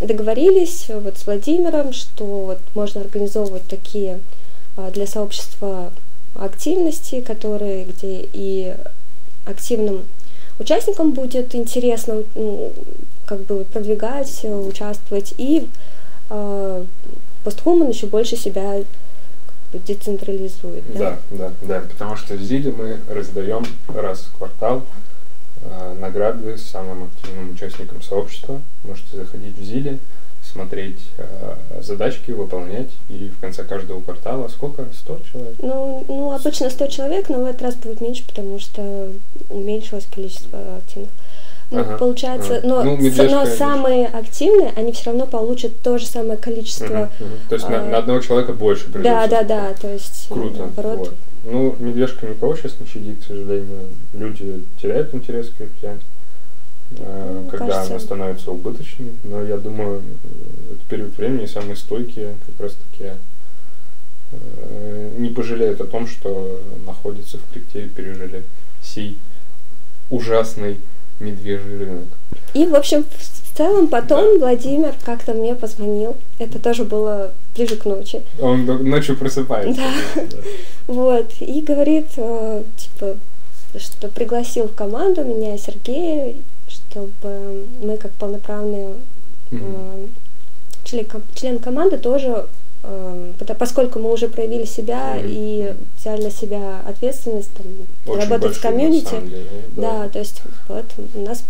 договорились 0.00 0.86
вот 0.88 1.18
с 1.18 1.26
Владимиром, 1.26 1.92
что 1.92 2.24
вот 2.24 2.58
можно 2.74 3.02
организовывать 3.02 3.64
такие 3.64 4.20
а, 4.76 4.90
для 4.90 5.06
сообщества 5.06 5.92
активности, 6.34 7.20
которые 7.20 7.84
где 7.84 8.28
и 8.32 8.74
активным 9.44 10.04
участникам 10.58 11.12
будет 11.12 11.54
интересно 11.54 12.22
ну, 12.34 12.72
как 13.26 13.40
бы 13.40 13.64
продвигать, 13.64 14.40
э, 14.42 14.52
участвовать, 14.52 15.34
и 15.38 15.68
э, 16.28 16.84
постхуман 17.44 17.88
еще 17.88 18.06
больше 18.06 18.36
себя 18.36 18.82
как 19.46 19.72
бы 19.72 19.86
децентрализует. 19.86 20.84
Да, 20.96 21.18
да, 21.30 21.52
да, 21.62 21.80
потому 21.80 22.16
что 22.16 22.34
в 22.34 22.42
Зиле 22.42 22.72
мы 22.72 22.98
раздаем 23.08 23.64
раз 23.88 24.22
в 24.22 24.36
квартал 24.36 24.84
э, 25.62 25.96
награды 26.00 26.58
самым 26.58 27.04
активным 27.04 27.52
участникам 27.52 28.02
сообщества. 28.02 28.60
Можете 28.84 29.16
заходить 29.16 29.56
в 29.56 29.64
Зиле, 29.64 29.98
смотреть 30.52 30.98
э, 31.18 31.54
задачки, 31.82 32.30
выполнять, 32.32 32.88
и 33.08 33.28
в 33.28 33.40
конце 33.40 33.64
каждого 33.64 34.00
квартала 34.00 34.48
сколько? 34.48 34.86
100 34.92 35.20
человек? 35.32 35.54
Ну, 35.62 36.04
ну, 36.08 36.32
обычно 36.32 36.70
100 36.70 36.86
человек, 36.88 37.28
но 37.28 37.38
в 37.42 37.46
этот 37.46 37.62
раз 37.62 37.74
будет 37.76 38.00
меньше, 38.00 38.24
потому 38.26 38.58
что 38.58 39.08
уменьшилось 39.48 40.06
количество 40.12 40.58
активных. 40.78 41.10
Ну, 41.70 41.80
Ага, 41.80 41.98
получается, 41.98 42.56
ага. 42.56 42.66
но, 42.66 42.82
Ну, 42.82 42.96
медвежка, 42.96 43.30
но 43.32 43.46
самые 43.46 44.06
активные, 44.08 44.72
они 44.74 44.90
все 44.90 45.06
равно 45.10 45.26
получат 45.26 45.70
то 45.82 45.98
же 45.98 46.06
самое 46.06 46.36
количество. 46.36 46.84
Мгм, 46.86 47.02
мгм. 47.20 47.38
То 47.48 47.54
есть 47.54 47.68
на, 47.68 47.80
а, 47.80 47.84
на 47.84 47.98
одного 47.98 48.20
человека 48.20 48.52
больше 48.52 48.86
Да, 48.88 48.92
придется. 48.92 49.28
да, 49.30 49.42
да, 49.44 49.74
то 49.80 49.92
есть 49.92 50.26
Круто. 50.28 50.58
наоборот. 50.58 50.98
вот. 50.98 51.14
Ну, 51.44 51.76
медвежка 51.78 52.26
никого 52.26 52.56
сейчас 52.56 52.74
не 52.80 52.86
щадит, 52.86 53.22
к 53.22 53.26
сожалению. 53.28 53.88
Люди 54.12 54.64
теряют 54.82 55.14
интерес 55.14 55.48
к 55.50 55.60
э, 55.60 55.66
Ну, 56.98 57.46
когда 57.50 57.66
кажется- 57.66 57.90
она 57.92 58.00
становится 58.00 58.50
убыточной. 58.50 59.12
Но 59.24 59.42
я 59.42 59.56
думаю, 59.58 60.02
э, 60.24 60.74
это 60.74 60.88
период 60.88 61.16
времени 61.16 61.46
самые 61.46 61.76
стойкие 61.76 62.34
как 62.46 62.60
раз 62.66 62.76
таки 62.92 63.10
э, 64.32 65.10
не 65.18 65.28
пожалеют 65.30 65.80
о 65.80 65.84
том, 65.86 66.06
что 66.06 66.60
находятся 66.86 67.38
в 67.38 67.52
крипте 67.52 67.84
и 67.84 67.88
пережили 67.88 68.42
сей 68.82 69.18
ужасный 70.10 70.78
медвежий 71.20 71.78
рынок. 71.78 72.08
И, 72.54 72.64
в 72.66 72.74
общем, 72.74 73.04
в 73.04 73.56
целом 73.56 73.88
потом 73.88 74.38
Владимир 74.38 74.94
как-то 75.04 75.34
мне 75.34 75.54
позвонил. 75.54 76.16
Это 76.38 76.58
тоже 76.58 76.84
было 76.84 77.32
ближе 77.54 77.76
к 77.76 77.84
ночи. 77.84 78.22
Он 78.40 78.64
ночью 78.88 79.16
просыпается. 79.16 79.80
Да. 80.14 80.22
Да. 80.22 80.38
Вот, 80.86 81.30
и 81.40 81.60
говорит, 81.60 82.08
э, 82.16 82.64
типа, 82.76 83.16
что 83.78 84.08
пригласил 84.08 84.66
в 84.66 84.74
команду 84.74 85.22
меня 85.22 85.54
и 85.54 85.58
Сергея, 85.58 86.34
чтобы 86.90 87.66
мы 87.82 87.96
как 87.96 88.10
полноправные 88.12 88.94
э, 89.52 90.06
член, 90.84 91.06
член 91.34 91.58
команды 91.58 91.98
тоже, 91.98 92.46
э, 92.82 93.32
пото- 93.38 93.54
поскольку 93.54 93.98
мы 93.98 94.12
уже 94.12 94.28
проявили 94.28 94.64
себя 94.64 95.14
Мгм. 95.14 95.24
и 95.26 95.74
взяли 95.98 96.24
на 96.24 96.30
себя 96.30 96.80
ответственность 96.86 97.50
там, 97.54 97.66
Очень 98.06 98.20
работать 98.28 98.56
в 98.56 98.60
комьюнити, 98.62 99.20
деле, 99.20 99.46
да. 99.76 100.08
то 100.08 100.18
есть 100.18 100.42
вот 100.68 100.86
у 101.14 101.20
нас 101.20 101.44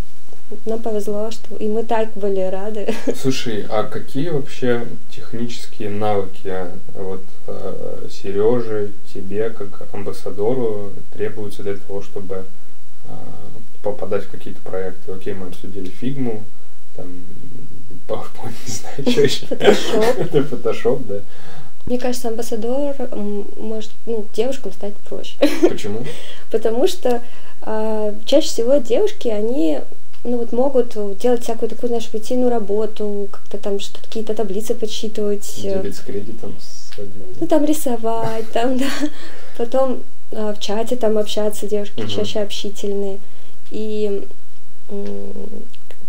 нам 0.67 0.83
повезло, 0.83 1.31
что 1.31 1.57
и 1.57 1.69
мы 1.69 1.85
так 1.85 2.13
были 2.15 2.41
рады. 2.41 2.93
Слушай, 3.17 3.65
а 3.71 3.85
какие 3.85 4.31
вообще 4.31 4.85
технические 5.15 5.91
навыки 5.91 6.53
вот 6.95 7.23
э, 7.47 8.09
Сереже, 8.11 8.91
тебе 9.15 9.51
как 9.51 9.87
амбассадору 9.95 10.91
требуются 11.15 11.63
для 11.63 11.77
того, 11.77 12.03
чтобы 12.03 12.45
э, 13.05 13.11
попадать 13.83 14.25
в 14.25 14.31
какие-то 14.31 14.61
проекты? 14.61 15.13
Окей, 15.13 15.35
мы 15.35 15.49
обсудили 15.49 15.89
фигму, 15.89 16.43
там 16.97 17.07
PowerPoint, 18.09 18.53
не 18.67 18.73
знаю, 18.73 19.11
что 19.11 19.21
еще. 19.23 19.47
Photoshop. 19.47 20.51
Photoshop, 20.51 21.07
да. 21.07 21.21
Мне 21.87 21.99
кажется, 21.99 22.29
амбассадор 22.29 22.95
может 23.57 23.91
ну, 24.07 24.27
девушкам 24.35 24.73
стать 24.73 24.95
проще. 25.09 25.37
Почему? 25.69 26.05
Потому 26.51 26.87
что 26.87 27.23
а, 27.63 28.15
чаще 28.27 28.49
всего 28.49 28.77
девушки, 28.77 29.29
они 29.29 29.81
ну 30.23 30.37
вот 30.37 30.53
могут 30.53 30.97
делать 31.19 31.43
всякую 31.43 31.71
такую, 31.71 31.89
знаешь, 31.89 32.11
рутинную 32.13 32.51
работу, 32.51 33.29
как-то 33.31 33.57
там 33.57 33.81
что-то 33.81 34.05
какие-то 34.05 34.35
таблицы 34.35 34.75
подсчитывать, 34.75 35.61
э, 35.65 35.81
Делить 35.83 35.97
с 35.97 36.01
кредитом 36.01 36.55
сводить. 36.95 37.41
ну 37.41 37.47
там 37.47 37.65
рисовать, 37.65 38.51
там, 38.53 38.77
да. 38.77 38.91
Потом 39.57 40.03
а, 40.33 40.53
в 40.53 40.61
чате 40.61 40.97
там 40.97 41.17
общаться, 41.17 41.67
девушки 41.67 42.01
Мгм. 42.01 42.09
чаще 42.11 42.41
общительные. 42.41 43.19
И 43.71 44.27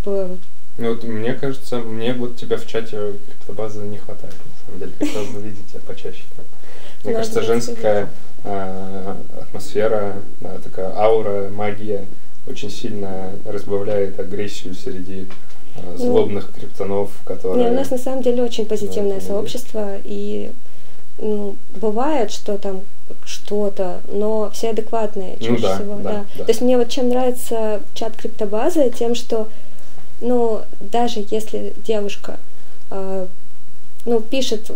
бы, 0.04 0.38
Ну 0.78 0.90
вот 0.90 1.04
мне 1.04 1.34
кажется, 1.34 1.80
мне 1.80 2.14
вот 2.14 2.38
тебя 2.38 2.58
в 2.58 2.66
чате 2.66 3.14
криптобазы 3.28 3.82
не 3.82 3.98
хватает, 3.98 4.34
на 4.34 4.66
самом 4.66 4.80
деле. 4.80 4.92
Хотелось 5.00 5.30
бы 5.30 5.42
видеть 5.42 5.68
тебя 5.68 5.82
почаще. 5.86 6.24
Мне 7.04 7.14
Надо 7.14 7.18
кажется, 7.18 7.42
женская 7.44 8.10
э, 8.44 9.16
атмосфера, 9.42 10.16
да, 10.40 10.58
такая 10.60 10.96
аура, 10.96 11.50
магия 11.50 12.06
очень 12.48 12.70
сильно 12.70 13.32
разбавляет 13.46 14.20
агрессию 14.20 14.74
среди 14.76 15.28
э, 15.76 15.98
злобных 15.98 16.52
криптонов, 16.54 17.12
которые... 17.26 17.64
Ну, 17.64 17.64
не, 17.64 17.72
у 17.72 17.76
нас 17.76 17.92
на 17.92 17.98
самом 17.98 18.22
деле 18.22 18.44
очень 18.44 18.66
позитивное 18.66 19.18
это 19.18 19.28
сообщество, 19.28 19.98
и 20.04 20.52
ну, 21.18 21.56
бывает, 21.76 22.32
что 22.32 22.58
там 22.58 22.82
что-то, 23.26 24.02
но 24.12 24.50
все 24.54 24.70
адекватные 24.70 25.38
Ну 25.40 25.46
чаще 25.48 25.62
да, 25.62 25.76
всего, 25.76 25.96
да, 25.96 26.04
да. 26.04 26.26
да. 26.38 26.44
То 26.46 26.50
есть 26.50 26.62
мне 26.62 26.78
вот 26.78 26.90
чем 26.90 27.10
нравится 27.10 27.82
чат 27.94 28.16
криптобазы, 28.16 28.90
тем, 28.98 29.16
что, 29.16 29.48
ну, 30.22 30.62
даже 30.80 31.26
если 31.30 31.74
девушка, 31.86 32.40
э, 32.90 33.28
ну, 34.06 34.20
пишет 34.22 34.72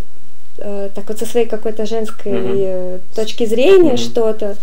э, 0.57 0.89
так 0.93 1.07
вот 1.07 1.17
со 1.19 1.25
своей 1.25 1.47
какой-то 1.47 1.85
женской 1.85 2.31
э, 2.33 2.99
точки 3.15 3.45
зрения 3.45 3.93
Мгм. 3.93 3.97
что-то, 3.97 4.57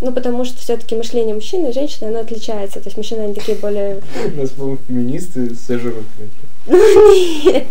ну, 0.00 0.12
потому 0.12 0.44
что 0.44 0.58
все-таки 0.58 0.94
мышление 0.94 1.34
мужчины 1.34 1.68
и 1.68 1.72
женщины, 1.72 2.08
оно 2.08 2.20
отличается. 2.20 2.80
То 2.80 2.86
есть 2.86 2.96
мужчины, 2.96 3.20
они 3.22 3.34
такие 3.34 3.58
более 3.58 4.00
У 4.34 4.40
нас, 4.40 4.50
по-моему, 4.50 4.78
феминисты 4.88 5.54
сожрут. 5.54 6.04
нет. 6.66 7.64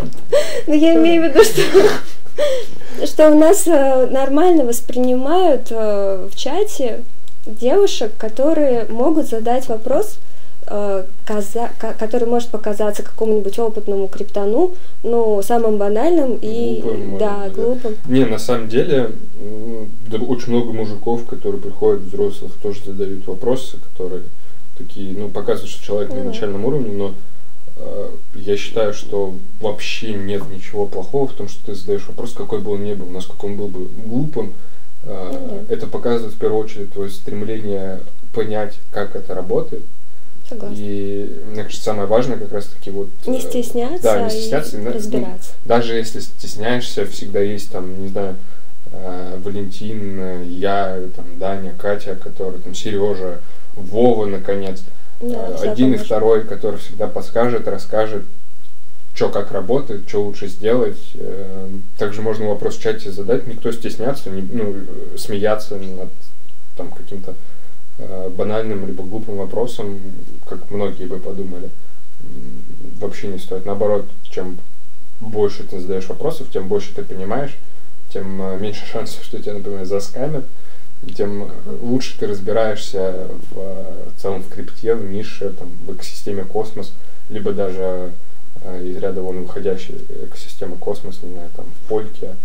Ну, 0.68 0.74
я 0.74 0.96
имею 0.96 1.22
в 1.22 1.26
виду, 1.26 1.44
что, 1.44 1.62
что 3.06 3.32
у 3.32 3.38
нас 3.38 3.68
э, 3.68 4.08
нормально 4.08 4.64
воспринимают 4.66 5.68
э, 5.70 6.28
в 6.32 6.36
чате 6.36 7.04
девушек, 7.46 8.12
которые 8.18 8.86
могут 8.90 9.28
задать 9.28 9.68
вопрос 9.70 10.20
э, 10.68 11.06
каза- 11.26 11.72
который 12.00 12.28
может 12.28 12.50
показаться 12.50 13.04
какому-нибудь 13.04 13.58
опытному 13.60 14.08
криптону, 14.08 14.74
ну, 15.04 15.42
самым 15.42 15.78
банальным 15.78 16.38
и 16.42 16.82
Глупым, 16.82 17.18
да, 17.18 17.44
быть, 17.46 17.54
да. 17.56 17.62
глупым. 17.62 17.96
Не, 18.08 18.26
на 18.26 18.40
самом 18.40 18.68
деле, 18.68 19.12
да, 20.08 20.18
очень 20.18 20.54
много 20.54 20.74
мужиков, 20.74 21.26
которые 21.26 21.62
приходят, 21.62 22.02
взрослых, 22.02 22.52
тоже 22.62 22.82
задают 22.86 23.26
вопросы, 23.28 23.78
которые 23.92 24.24
такие, 24.78 25.18
ну, 25.18 25.30
показывают, 25.30 25.72
что 25.72 25.84
человек 25.84 26.14
на 26.14 26.24
начальном 26.24 26.66
уровне, 26.66 26.92
но 26.94 27.14
я 28.34 28.58
считаю, 28.58 28.94
что 28.94 29.36
вообще 29.60 30.14
нет 30.14 30.44
ничего 30.50 30.86
плохого 30.86 31.28
в 31.28 31.34
том, 31.34 31.48
что 31.48 31.66
ты 31.66 31.76
задаешь 31.76 32.08
вопрос, 32.08 32.34
какой 32.34 32.60
бы 32.60 32.72
он 32.72 32.84
ни 32.84 32.94
был, 32.94 33.08
насколько 33.08 33.46
он 33.46 33.58
был 33.58 33.68
бы 33.68 33.86
глупым. 33.86 34.54
Э, 35.04 35.30
Ну 35.32 35.66
да. 35.68 35.74
Это 35.74 35.88
показывает 35.88 36.34
в 36.34 36.38
первую 36.38 36.64
очередь 36.64 36.94
твое 36.94 37.10
стремление 37.10 38.02
понять, 38.34 38.76
как 38.92 39.16
это 39.16 39.34
работает. 39.34 39.84
Согласна. 40.48 40.76
И 40.78 41.42
мне 41.52 41.64
кажется, 41.64 41.84
самое 41.84 42.08
важное 42.08 42.38
как 42.38 42.52
раз-таки 42.52 42.90
вот... 42.90 43.10
Не 43.26 43.40
э, 43.40 43.42
стесняться 43.42 44.04
да, 44.04 44.24
не 44.24 44.30
стесняться, 44.30 44.78
и 44.78 44.80
ну, 44.80 44.94
разбираться. 44.94 45.52
даже 45.66 45.96
если 45.96 46.20
стесняешься, 46.22 47.06
всегда 47.06 47.42
есть 47.42 47.70
там, 47.72 48.02
не 48.02 48.08
знаю, 48.08 48.38
э, 48.92 49.40
Валентин, 49.44 50.20
э, 50.20 50.46
я, 50.46 51.02
там, 51.16 51.26
Даня, 51.38 51.74
Катя, 51.78 52.16
который 52.16 52.60
там, 52.62 52.74
Сережа, 52.74 53.42
Вова, 53.76 54.26
наконец. 54.26 54.84
Да, 55.22 55.58
Э, 55.62 55.70
Один 55.70 55.94
и 55.94 55.98
второй, 55.98 56.44
который 56.44 56.80
всегда 56.80 57.08
подскажет, 57.08 57.68
расскажет, 57.68 58.24
что 59.14 59.30
как 59.30 59.52
работает, 59.52 60.08
что 60.08 60.24
лучше 60.24 60.48
сделать. 60.48 60.98
Э, 61.16 61.70
Также 61.98 62.22
можно 62.22 62.48
вопрос 62.48 62.78
в 62.78 62.82
чате 62.82 63.12
задать, 63.12 63.48
никто 63.48 63.72
стесняться, 63.72 64.30
не, 64.30 64.42
ну, 64.42 64.76
смеяться 65.18 65.76
над 65.78 66.10
там 66.76 66.92
каким-то 66.92 67.34
э, 67.98 68.30
банальным 68.30 68.86
либо 68.86 69.04
глупым 69.04 69.38
вопросом, 69.38 70.00
как 70.48 70.70
многие 70.70 71.06
бы 71.06 71.18
подумали, 71.18 71.70
вообще 73.00 73.28
не 73.28 73.40
стоит. 73.40 73.66
Наоборот, 73.66 74.06
чем 74.30 74.58
больше 75.20 75.64
ты 75.64 75.80
задаешь 75.80 76.08
вопросов, 76.08 76.48
тем 76.54 76.68
больше 76.68 76.94
ты 76.94 77.02
понимаешь, 77.04 77.58
тем 78.14 78.40
э, 78.42 78.58
меньше 78.60 78.86
шансов, 78.92 79.24
что 79.24 79.40
тебя, 79.42 79.54
например, 79.56 79.86
заскамят, 79.86 80.46
тем 81.16 81.50
лучше 81.82 82.18
ты 82.20 82.28
разбираешься 82.28 83.28
в 83.52 83.58
э, 83.58 84.10
целом 84.18 84.44
в 84.44 84.50
крипте, 84.50 84.94
в 84.96 85.06
нише, 85.10 85.50
там, 85.52 85.70
в 85.86 85.94
экосистеме 85.94 86.44
космос, 86.44 86.92
либо 87.30 87.52
даже 87.52 88.12
э, 88.64 88.84
из 88.86 88.98
ряда 88.98 89.22
вон 89.22 89.44
выходящей 89.44 89.96
экосистемы 90.26 90.76
космос, 90.78 91.20
не 91.24 91.32
знаю, 91.34 91.50
там, 91.56 91.66
в 91.66 91.88
польке. 91.88 92.36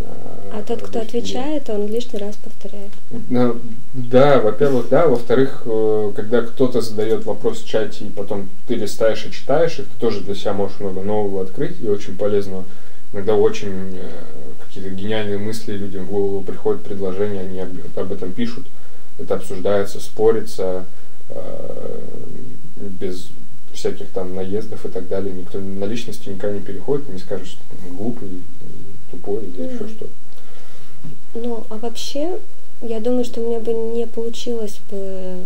э, 0.00 0.04
А 0.52 0.62
тот, 0.62 0.82
кто 0.82 1.00
отвечает, 1.00 1.70
он 1.70 1.86
лишний 1.86 2.18
раз 2.18 2.36
повторяет. 2.36 2.90
ну, 3.30 3.60
Да, 3.92 4.40
во-первых, 4.40 4.88
да. 4.88 5.06
Во-вторых, 5.06 5.62
э, 5.64 6.12
когда 6.16 6.42
кто-то 6.42 6.80
задает 6.80 7.24
вопрос 7.24 7.62
в 7.62 7.66
чате, 7.68 8.06
и 8.06 8.10
потом 8.10 8.48
ты 8.66 8.74
листаешь 8.74 9.24
и 9.24 9.32
читаешь, 9.32 9.78
и 9.78 9.82
ты 9.82 9.88
тоже 10.00 10.20
для 10.20 10.34
себя 10.34 10.52
можешь 10.52 10.80
много 10.80 11.00
нового 11.02 11.42
открыть 11.44 11.80
и 11.80 11.86
очень 11.88 12.16
полезного. 12.16 12.64
Иногда 13.14 13.36
очень 13.36 13.96
э, 13.96 14.10
какие-то 14.66 14.90
гениальные 14.90 15.38
мысли 15.38 15.74
людям 15.76 16.04
в 16.04 16.10
голову 16.10 16.40
приходят, 16.40 16.82
предложения, 16.82 17.42
они 17.42 17.60
об, 17.60 17.70
об 17.96 18.12
этом 18.12 18.32
пишут. 18.32 18.66
Это 19.20 19.36
обсуждается, 19.36 20.00
спорится, 20.00 20.84
э, 21.28 22.00
без 23.00 23.28
всяких 23.72 24.10
там 24.10 24.34
наездов 24.34 24.84
и 24.84 24.88
так 24.88 25.06
далее. 25.06 25.32
Никто 25.32 25.60
на 25.60 25.84
личности 25.84 26.28
никогда 26.28 26.56
не 26.56 26.64
переходит, 26.64 27.08
не 27.08 27.20
скажет, 27.20 27.46
что 27.46 27.60
ты 27.70 27.88
глупый, 27.94 28.42
тупой 29.12 29.44
или 29.44 29.62
еще 29.62 29.84
Мгм. 29.84 29.88
что-то. 29.90 30.10
Ну, 31.34 31.64
а 31.70 31.76
вообще, 31.76 32.40
я 32.82 32.98
думаю, 32.98 33.24
что 33.24 33.40
у 33.42 33.46
меня 33.46 33.60
бы 33.60 33.72
не 33.72 34.08
получилось 34.08 34.80
бы 34.90 35.38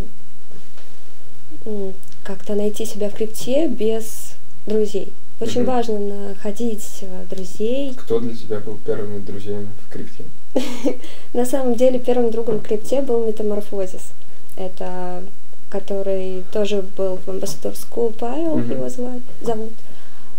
как-то 2.23 2.55
найти 2.55 2.87
себя 2.87 3.09
в 3.09 3.13
крипте 3.13 3.67
без 3.67 4.33
друзей. 4.65 5.13
Очень 5.39 5.61
Мгм. 5.61 5.71
важно 5.71 5.99
находить 5.99 6.99
э, 7.01 7.25
друзей. 7.29 7.93
Кто 7.95 8.19
для 8.19 8.35
тебя 8.35 8.59
был 8.59 8.77
первыми 8.85 9.19
друзьями 9.19 9.69
в 9.87 9.91
крипте? 9.91 10.23
На 11.33 11.45
самом 11.45 11.75
деле, 11.75 11.99
первым 11.99 12.31
другом 12.31 12.59
в 12.59 12.63
крипте 12.63 13.01
был 13.01 13.25
Метаморфозис. 13.25 14.11
Это 14.57 15.23
который 15.69 16.43
тоже 16.51 16.81
был 16.81 17.17
в 17.17 17.27
Ambassador 17.27 17.73
School 17.75 18.11
Pile, 18.17 18.55
Мгм. 18.55 18.71
его 18.71 18.89
звать, 18.89 19.21
зовут. 19.41 19.69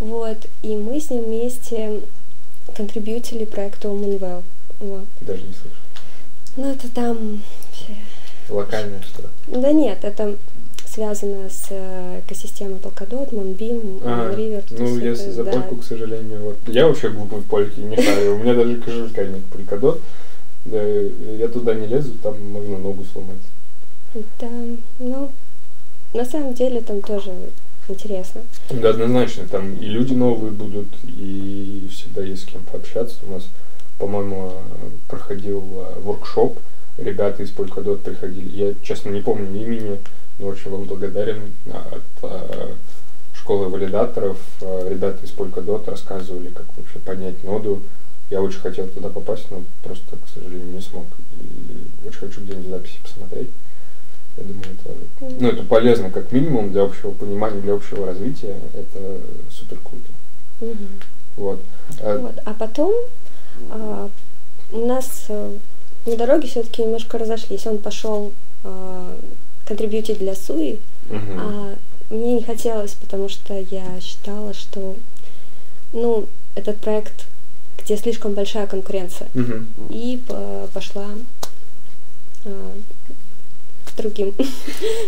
Вот. 0.01 0.37
И 0.63 0.77
мы 0.77 1.01
с 1.01 1.09
ним 1.11 1.23
вместе 1.25 2.01
контрибьютили 2.77 3.45
проекту 3.45 3.89
Moonwell. 3.91 4.43
Вот. 4.81 5.05
Даже 5.21 5.43
не 5.43 5.53
слышу. 5.53 5.77
Ну, 6.57 6.73
это 6.73 6.93
там... 6.93 7.43
Локальное 8.49 9.01
что? 9.03 9.23
Да 9.47 9.71
нет, 9.71 10.05
это 10.05 10.37
связано 11.01 11.49
с 11.49 11.69
э, 11.71 12.21
экосистемой 12.27 12.79
Polkadot, 12.79 13.31
Moonbeam, 13.31 14.03
А, 14.05 14.35
то 14.35 14.75
ну, 14.75 14.99
если 14.99 15.29
это, 15.29 15.33
за 15.33 15.45
да. 15.45 15.53
польку, 15.53 15.77
к 15.77 15.85
сожалению, 15.85 16.43
вот. 16.43 16.59
Я 16.67 16.87
вообще 16.87 17.09
глупый 17.09 17.39
в 17.39 17.47
польке, 17.47 17.81
не 17.81 17.97
шарю. 17.97 18.35
У 18.35 18.39
меня 18.39 18.55
даже 18.55 18.77
кошелька 18.77 19.25
нет 19.25 19.43
полькадот. 19.47 20.03
Да, 20.67 20.83
я 20.83 21.49
туда 21.49 21.73
не 21.73 21.87
лезу, 21.87 22.13
там 22.23 22.39
можно 22.53 22.77
ногу 22.77 23.05
сломать. 23.11 23.41
Да, 24.39 24.51
ну, 24.99 25.33
на 26.13 26.25
самом 26.27 26.53
деле 26.53 26.83
там 26.83 27.01
тоже 27.01 27.33
интересно. 27.89 28.43
Да, 28.69 28.91
однозначно, 28.91 29.49
там 29.49 29.77
и 29.77 29.87
люди 29.87 30.13
новые 30.13 30.53
будут, 30.53 30.89
и 31.05 31.89
всегда 31.91 32.23
есть 32.23 32.43
с 32.43 32.45
кем 32.45 32.61
пообщаться. 32.71 33.17
У 33.27 33.33
нас, 33.33 33.49
по-моему, 33.99 34.53
проходил 35.09 35.65
э, 35.65 36.01
воркшоп, 36.01 36.59
ребята 36.99 37.43
из 37.43 37.53
Polkadot 37.53 38.03
приходили. 38.03 38.51
Я, 38.55 38.75
честно, 38.83 39.09
не 39.09 39.23
помню 39.23 39.63
имени, 39.63 39.99
очень 40.49 40.71
вам 40.71 40.85
благодарен. 40.85 41.53
А, 41.73 41.87
От 41.93 42.31
э, 42.31 42.73
школы 43.35 43.69
валидаторов 43.69 44.39
э, 44.61 44.89
ребята 44.91 45.25
из 45.25 45.31
Polkadot 45.31 45.89
рассказывали, 45.89 46.49
как 46.49 46.67
вообще 46.77 46.99
поднять 46.99 47.43
ноду. 47.45 47.81
Я 48.31 48.43
очень 48.43 48.61
хотел 48.61 48.87
туда 48.87 49.09
попасть, 49.09 49.47
но 49.51 49.63
просто, 49.83 50.17
к 50.17 50.29
сожалению, 50.33 50.73
не 50.75 50.81
смог. 50.81 51.07
И 51.41 52.09
очень 52.09 52.19
хочу 52.19 52.43
где-нибудь 52.43 52.71
записи 52.71 52.99
посмотреть. 53.03 53.49
Я 54.37 54.45
думаю, 54.45 54.65
это, 54.73 55.35
ну, 55.41 55.49
это 55.49 55.63
полезно 55.65 56.11
как 56.11 56.31
минимум 56.31 56.71
для 56.71 56.83
общего 56.85 57.11
понимания, 57.11 57.61
для 57.61 57.75
общего 57.75 58.07
развития. 58.07 58.57
Это 58.73 59.19
супер 59.51 59.79
круто. 59.79 60.11
Мгм. 60.61 60.89
Вот. 61.37 61.61
А, 62.01 62.19
Вот. 62.19 62.39
А 62.45 62.55
потом 62.55 62.95
а, 63.71 64.09
у 64.73 64.87
нас 64.87 65.25
э, 65.29 65.53
на 66.07 66.17
дороге 66.17 66.47
все-таки 66.47 66.83
немножко 66.83 67.19
разошлись. 67.19 67.67
Он 67.67 67.79
пошел 67.79 68.33
а, 68.63 69.19
контрибьютить 69.71 70.19
для 70.19 70.35
Суи, 70.35 70.81
мгм. 71.09 71.39
а 71.39 71.75
мне 72.11 72.35
не 72.35 72.43
хотелось, 72.43 72.95
потому 72.95 73.29
что 73.29 73.55
я 73.71 74.01
считала, 74.01 74.53
что 74.53 74.97
ну, 75.93 76.27
этот 76.57 76.79
проект, 76.79 77.27
где 77.79 77.97
слишком 77.97 78.35
большая 78.35 78.67
конкуренция. 78.67 79.29
Мгм. 79.33 79.69
И 79.91 80.21
по- 80.27 80.69
пошла 80.75 81.07
а, 82.45 82.73
к 83.87 83.97
другим. 83.97 84.35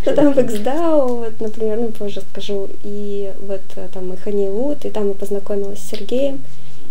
Ну, 0.07 0.15
там 0.15 0.33
в 0.33 0.39
XDAO, 0.39 1.25
вот, 1.25 1.41
например, 1.41 1.79
ну, 1.79 1.89
позже 1.89 2.23
скажу. 2.31 2.69
И 2.85 3.33
вот 3.41 3.63
а, 3.75 3.89
там 3.93 4.13
и 4.13 4.17
Honeywood, 4.17 4.87
и 4.87 4.91
там 4.91 5.09
я 5.09 5.15
познакомилась 5.15 5.81
с 5.81 5.89
Сергеем. 5.89 6.41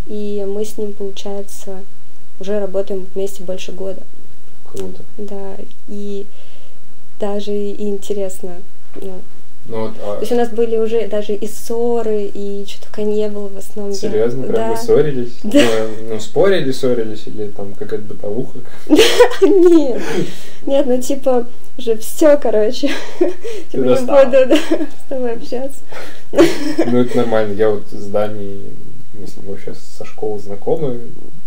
И 0.07 0.45
мы 0.45 0.65
с 0.65 0.77
ним, 0.77 0.91
получается, 0.91 1.83
уже 2.41 2.59
работаем 2.59 3.07
вместе 3.15 3.43
больше 3.43 3.71
года. 3.71 4.01
Круто. 4.65 5.03
Да, 5.17 5.55
и 5.87 6.25
даже 7.21 7.53
и 7.53 7.87
интересно. 7.87 8.55
Ну, 8.99 9.21
Ну 9.67 9.81
вот, 9.83 9.93
а, 10.01 10.15
то 10.15 10.21
есть 10.21 10.31
у 10.31 10.35
нас 10.35 10.49
были 10.49 10.77
уже 10.77 11.07
даже 11.07 11.33
и 11.33 11.47
ссоры, 11.47 12.29
и 12.33 12.65
что-то 12.67 13.03
не 13.03 13.29
было 13.29 13.47
в 13.47 13.57
основном. 13.57 13.93
серьезно, 13.93 14.43
прям 14.47 14.55
да. 14.55 14.71
вы 14.71 14.77
ссорились? 14.77 15.37
Да. 15.43 15.61
Ну, 15.61 16.15
ну, 16.15 16.19
спорили, 16.19 16.71
ссорились, 16.71 17.27
или 17.27 17.47
там 17.47 17.73
какая-то 17.73 18.05
бытовуха? 18.05 18.59
Нет, 18.89 20.01
нет, 20.65 20.85
ну 20.87 20.99
типа 20.99 21.45
уже 21.77 21.95
все, 21.97 22.37
короче. 22.37 22.89
Типа 23.71 23.83
не 23.83 23.83
буду 23.83 24.55
с 24.55 25.09
тобой 25.09 25.33
общаться. 25.33 25.79
Ну, 26.31 26.99
это 26.99 27.17
нормально. 27.17 27.53
Я 27.53 27.69
вот 27.69 27.83
с 27.91 28.05
Даней, 28.07 28.73
мы 29.13 29.27
с 29.27 29.37
ним 29.37 29.45
вообще 29.47 29.73
со 29.73 30.05
школы 30.05 30.39
знакомы, 30.39 30.99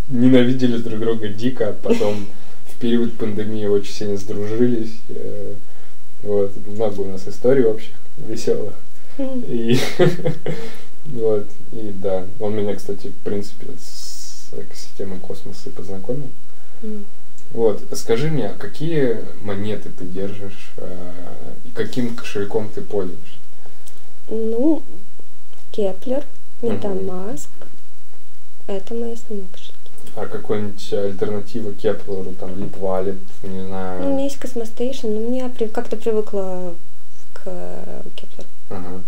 ненавидели 0.08 0.78
друг 0.78 1.00
друга 1.00 1.28
дико, 1.28 1.68
а 1.68 1.72
потом 1.72 2.26
в 2.74 2.80
период 2.80 3.16
пандемии 3.16 3.66
очень 3.66 3.92
сильно 3.92 4.16
сдружились. 4.16 4.96
э, 5.08 5.54
Вот, 6.22 6.52
много 6.66 7.00
у 7.00 7.08
нас 7.08 7.26
историй 7.28 7.64
вообще 7.64 7.90
веселых. 8.16 8.74
И 9.18 9.78
вот, 11.06 11.46
и 11.72 11.92
да, 12.02 12.26
он 12.40 12.56
меня, 12.56 12.74
кстати, 12.74 13.08
в 13.08 13.16
принципе, 13.24 13.68
с 13.78 14.48
экосистемой 14.52 15.18
космоса 15.20 15.68
и 15.68 15.72
познакомил. 15.72 16.28
Вот, 17.52 17.82
скажи 17.92 18.30
мне, 18.30 18.48
а 18.48 18.54
какие 18.54 19.18
монеты 19.42 19.90
ты 19.96 20.04
держишь 20.04 20.72
э, 20.78 21.12
и 21.64 21.68
каким 21.70 22.16
кошельком 22.16 22.68
ты 22.68 22.80
пользуешься? 22.80 23.38
Ну, 24.28 24.82
Keplr. 25.70 26.24
MetaMask. 26.62 27.50
Это 28.66 28.94
мои 28.94 29.12
основные 29.12 29.46
кошельки. 29.52 29.73
А 30.16 30.26
какой-нибудь 30.26 30.92
альтернатива 30.92 31.72
Кеплеру, 31.72 32.32
там, 32.38 32.56
Leap 32.58 32.76
Wallet, 32.78 33.16
не 33.42 33.48
Ну, 33.50 33.64
у 33.64 33.66
знаю. 33.68 34.08
меня 34.12 34.24
есть 34.24 34.38
Cosmostation, 34.38 35.08
но 35.08 35.20
мне 35.20 35.48
при- 35.48 35.66
как-то 35.66 35.96
привыкла 35.96 36.74
к 37.32 37.42
э, 37.46 38.00
Keplr. 38.16 38.46
Ага. 38.70 39.00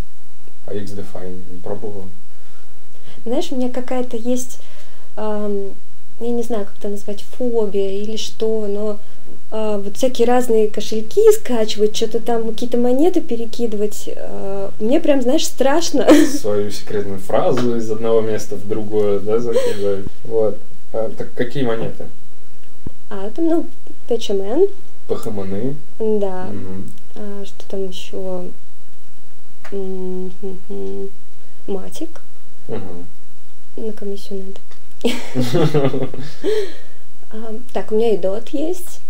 А 0.67 0.75
XDEFI 0.75 1.53
не 1.53 1.61
пробовал? 1.61 2.07
Знаешь, 3.25 3.53
у 3.53 3.57
меня 3.57 3.71
какая-то 3.71 4.17
есть, 4.17 4.59
эм, 5.17 5.75
я 6.21 6.29
не 6.31 6.43
знаю, 6.43 6.65
как 6.67 6.77
это 6.79 6.89
назвать, 6.89 7.23
фобия 7.23 7.91
или 8.03 8.17
что, 8.17 8.67
но 8.67 8.99
э, 9.53 9.81
вот 9.85 9.97
всякие 9.97 10.27
разные 10.27 10.69
кошельки 10.69 11.21
скачивать, 11.33 11.95
что-то 11.97 12.21
там, 12.21 12.49
какие-то 12.49 12.79
монеты 12.79 13.21
перекидывать, 13.21 14.05
э, 14.09 14.71
мне 14.81 15.01
прям, 15.01 15.23
знаешь, 15.23 15.47
страшно. 15.47 16.09
Свою 16.27 16.71
секретную 16.73 17.19
фразу 17.21 17.77
из 17.77 17.89
одного 17.91 18.21
места 18.23 18.57
в 18.57 18.67
другое, 18.67 19.21
да, 19.21 19.39
закидывать. 19.39 20.07
Вот. 20.25 20.59
А, 20.99 21.11
так 21.11 21.35
какие 21.35 21.63
монеты? 21.63 22.07
А, 23.11 23.29
там, 23.29 23.49
ну, 23.49 23.67
ПЧМН, 24.09 24.67
ПХМНы. 25.09 25.77
да. 25.99 26.47
Мгм. 26.47 26.91
А, 27.17 27.45
что 27.45 27.69
там 27.69 27.87
еще? 27.89 28.51
Матик. 31.67 32.23
Мгм. 32.69 33.07
На 33.77 33.93
комиссию 33.93 34.55
надо. 35.03 36.09
А, 37.29 37.55
так, 37.75 37.91
у 37.91 37.97
меня 37.97 38.15
и 38.15 38.17
DOT 38.17 38.49
есть. 38.51 39.01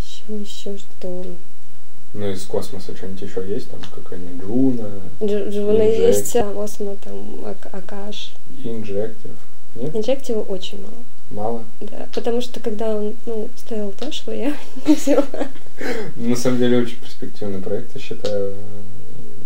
Еще, 0.00 0.34
еще 0.40 0.78
что? 0.78 1.26
Ну, 2.12 2.28
из 2.28 2.42
космоса 2.44 2.96
что-нибудь 2.96 3.22
еще 3.22 3.46
есть? 3.48 3.70
Там 3.70 3.80
какая-нибудь 3.94 4.44
Джуна, 4.44 4.90
Дж- 5.20 5.50
Джуна 5.50 5.82
есть, 5.82 6.34
а, 6.36 6.50
Osmo, 6.62 6.96
там, 7.04 7.44
Ак- 7.44 7.72
Akash. 7.72 8.32
Injective? 8.64 9.30
Нет? 9.76 9.94
Инжектива 9.94 10.40
очень 10.40 10.80
мало. 10.82 10.92
Мало? 11.30 11.64
Да, 11.80 12.08
потому 12.12 12.40
что 12.40 12.58
когда 12.58 12.96
он 12.96 13.14
ну, 13.26 13.48
стоил 13.56 13.94
дешево, 14.00 14.32
я 14.32 14.56
не 14.86 14.94
взяла. 14.96 15.24
На 16.16 16.34
самом 16.34 16.58
деле 16.58 16.78
очень 16.78 16.96
перспективный 16.96 17.60
проект, 17.62 17.94
я 17.94 18.00
считаю. 18.00 18.54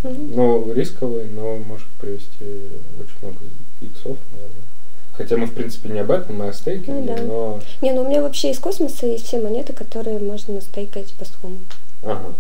Мгм. 0.03 0.33
Ну, 0.35 0.73
рисковый, 0.73 1.27
но 1.27 1.57
может 1.59 1.87
привести 2.01 2.71
очень 2.99 3.19
много 3.23 3.39
иксов, 3.83 4.17
наверное. 4.33 4.65
Хотя 5.13 5.37
мы, 5.37 5.47
в 5.47 5.53
принципе, 5.55 5.91
не 5.91 6.01
об 6.01 6.11
этом, 6.11 6.37
мы 6.39 6.49
о 6.49 6.53
стейкинге, 6.55 6.93
Ну 7.13 7.17
да. 7.17 7.23
но... 7.23 7.61
Не, 7.83 7.93
ну 7.93 8.03
у 8.03 8.09
меня 8.09 8.23
вообще 8.23 8.51
из 8.51 8.59
космоса 8.59 9.07
есть 9.07 9.27
все 9.27 9.41
монеты, 9.41 9.73
которые 9.75 10.19
можно 10.19 10.61
стейкать 10.61 11.13
по 11.13 11.25
сумму. 11.25 11.59
Ага, 12.03 12.21
Но 12.23 12.35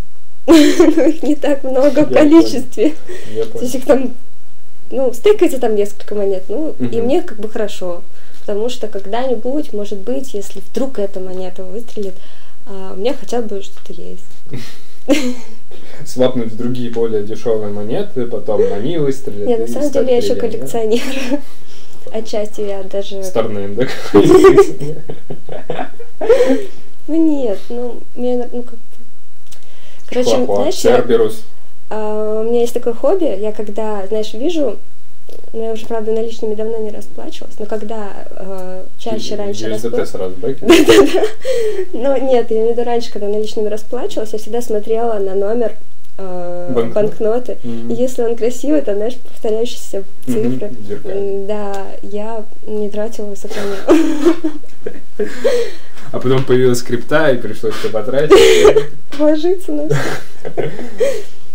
их 0.52 1.22
не 1.22 1.34
так 1.34 1.64
много 1.64 2.04
в 2.04 2.12
количестве. 2.12 2.94
То 3.52 3.60
есть 3.60 3.74
их 3.74 3.84
там, 3.84 4.14
ну, 4.90 5.12
стейкается 5.12 5.58
там 5.58 5.74
несколько 5.74 6.14
монет, 6.14 6.44
ну, 6.48 6.74
и 6.78 7.00
мне 7.00 7.22
как 7.22 7.38
бы 7.38 7.48
хорошо. 7.48 8.02
Потому 8.40 8.68
что 8.68 8.88
когда-нибудь, 8.88 9.72
может 9.72 9.98
быть, 9.98 10.34
если 10.34 10.60
вдруг 10.60 10.98
эта 10.98 11.18
монета 11.18 11.64
выстрелит, 11.64 12.14
а, 12.66 12.92
у 12.92 12.96
меня 12.96 13.14
хотя 13.14 13.40
бы 13.40 13.62
что-то 13.62 13.94
есть. 13.94 14.24
Свапнуть 16.04 16.52
в 16.52 16.56
другие 16.56 16.90
более 16.90 17.22
дешевые 17.22 17.72
монеты, 17.72 18.26
потом 18.26 18.60
они 18.72 18.98
выстрелят. 18.98 19.46
Нет, 19.46 19.60
на 19.60 19.66
самом 19.66 19.90
деле 19.90 20.10
я 20.12 20.16
еще 20.18 20.34
коллекционер. 20.34 21.02
Отчасти 22.12 22.60
я 22.60 22.82
даже... 22.82 23.22
Старнейм, 23.24 23.76
да? 23.76 23.86
Ну 27.06 27.16
нет, 27.16 27.58
ну, 27.68 28.00
мне, 28.14 28.48
ну, 28.50 28.62
как. 28.62 28.78
Короче, 30.14 30.44
знаешь, 30.44 30.78
я, 30.80 30.96
Церберус. 30.96 31.42
а, 31.90 32.40
у 32.40 32.44
меня 32.44 32.60
есть 32.60 32.74
такое 32.74 32.94
хобби, 32.94 33.38
я 33.40 33.52
когда, 33.52 34.06
знаешь, 34.06 34.32
вижу, 34.32 34.78
ну, 35.52 35.64
я 35.64 35.72
уже, 35.72 35.86
правда, 35.86 36.12
наличными 36.12 36.54
давно 36.54 36.78
не 36.78 36.90
расплачивалась, 36.90 37.58
но 37.58 37.66
когда 37.66 38.10
э, 38.30 38.84
чаще 38.98 39.36
раньше 39.36 39.68
расплачивалась... 39.68 40.10
сразу, 40.10 40.34
да? 40.40 40.48
Ну, 41.92 42.16
нет, 42.16 42.50
я 42.50 42.56
имею 42.56 42.68
в 42.68 42.72
виду 42.72 42.84
раньше, 42.84 43.12
когда 43.12 43.28
наличными 43.28 43.68
расплачивалась, 43.68 44.32
я 44.32 44.38
всегда 44.38 44.62
смотрела 44.62 45.14
на 45.18 45.34
номер 45.34 45.74
э, 46.18 46.70
Банкнот. 46.74 46.94
банкноты. 46.94 47.56
Мгм. 47.62 47.90
И 47.90 47.94
если 47.94 48.22
он 48.22 48.36
красивый, 48.36 48.82
то, 48.82 48.94
знаешь, 48.94 49.16
повторяющиеся 49.16 50.04
цифры. 50.26 50.70
зеркально. 50.88 51.18
М, 51.20 51.46
Да, 51.46 51.86
я 52.02 52.44
не 52.66 52.88
тратила 52.90 53.32
и 53.32 53.36
сохраняла. 53.36 53.78
А 56.12 56.20
потом 56.20 56.44
появилась 56.44 56.82
крипта, 56.82 57.30
и 57.32 57.38
пришлось 57.38 57.74
все 57.74 57.88
потратить. 57.88 58.36
Ложиться 59.18 59.72
на 59.72 59.88
всё. 59.88 59.98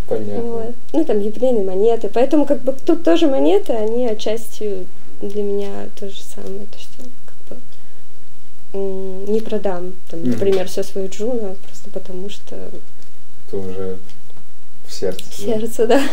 Понятно. 0.07 0.41
Вот. 0.41 0.73
Ну, 0.93 1.05
там 1.05 1.21
юбилейные 1.21 1.63
монеты. 1.63 2.09
Поэтому, 2.13 2.45
как 2.45 2.61
бы, 2.61 2.73
тут 2.85 3.03
тоже 3.03 3.27
монеты, 3.27 3.73
они 3.73 4.07
отчасти 4.07 4.85
для 5.21 5.43
меня 5.43 5.87
то 5.99 6.09
же 6.09 6.19
самое. 6.21 6.65
То, 6.71 6.79
что, 6.79 7.03
как 7.25 7.57
бы, 7.57 9.31
не 9.31 9.39
продам, 9.41 9.93
там, 10.09 10.23
например, 10.23 10.67
все 10.67 10.83
свою 10.83 11.07
джуну, 11.09 11.55
просто 11.67 11.89
потому 11.93 12.29
что 12.29 12.55
Это 13.47 13.57
уже 13.57 13.97
в 14.89 14.93
сердце. 14.93 15.23
да? 15.29 15.35
сердце, 15.59 15.87
да. 15.87 16.03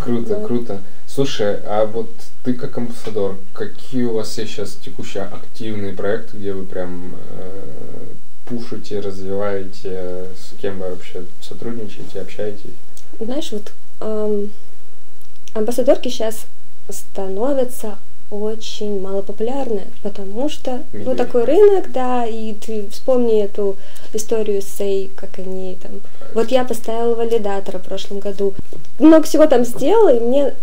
Круто, 0.00 0.36
Да. 0.36 0.46
круто. 0.46 0.80
Слушай, 1.06 1.56
а 1.66 1.86
вот 1.86 2.10
ты 2.44 2.54
как 2.54 2.78
амбассадор, 2.78 3.36
какие 3.52 4.04
у 4.04 4.14
вас 4.14 4.38
есть 4.38 4.52
сейчас 4.52 4.74
текущие 4.82 5.24
активные 5.24 5.92
проекты, 5.92 6.36
где 6.36 6.52
вы 6.52 6.64
прям 6.64 7.16
э, 7.38 8.06
пушите, 8.46 9.00
развиваете, 9.00 10.26
с 10.38 10.58
кем 10.60 10.78
вы 10.78 10.90
вообще 10.90 11.24
сотрудничаете, 11.42 12.20
общаетесь? 12.20 12.70
Знаешь, 13.18 13.50
вот 13.52 13.72
ам, 14.00 14.50
амбассадорки 15.54 16.08
сейчас 16.08 16.46
становятся 16.88 17.98
очень 18.30 19.00
малопопулярны, 19.00 19.82
потому 20.02 20.48
что 20.48 20.82
Медведь. 20.92 21.06
вот 21.06 21.16
такой 21.16 21.44
рынок, 21.44 21.90
да, 21.92 22.24
и 22.24 22.54
ты 22.54 22.88
вспомни 22.90 23.42
эту 23.42 23.76
историю 24.12 24.62
с 24.62 24.66
Сей, 24.66 25.10
как 25.16 25.38
они 25.38 25.76
там... 25.82 25.92
Вот 26.34 26.50
я 26.50 26.64
поставила 26.64 27.14
валидатора 27.14 27.78
в 27.78 27.82
прошлом 27.82 28.20
году, 28.20 28.54
много 28.98 29.24
всего 29.24 29.46
там 29.46 29.64
сделала, 29.64 30.14
и 30.14 30.20
мне, 30.20 30.54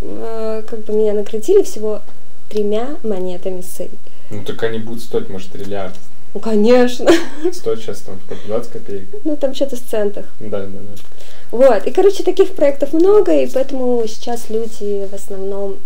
э, 0.00 0.62
как 0.66 0.84
бы 0.84 0.92
меня 0.92 1.14
наградили 1.14 1.62
всего 1.62 2.00
тремя 2.48 2.96
монетами 3.02 3.60
Сей. 3.60 3.90
Ну 4.30 4.44
так 4.44 4.62
они 4.62 4.78
будут 4.78 5.02
стоить, 5.02 5.28
может, 5.28 5.50
триллиард. 5.50 5.94
Ну, 6.36 6.40
конечно. 6.40 7.10
Стоит 7.52 7.80
сейчас 7.80 8.00
там 8.00 8.20
сколько, 8.26 8.46
20 8.46 8.72
копеек? 8.72 9.08
Ну, 9.24 9.36
там 9.36 9.54
что-то 9.54 9.76
в 9.76 9.80
центах. 9.80 10.26
Да, 10.38 10.60
да, 10.60 10.66
да. 10.66 11.02
Вот, 11.50 11.86
и, 11.86 11.90
короче, 11.92 12.24
таких 12.24 12.54
проектов 12.54 12.92
много, 12.92 13.32
и 13.32 13.48
поэтому 13.48 14.04
сейчас 14.06 14.50
люди 14.50 15.08
в 15.10 15.14
основном 15.14 15.76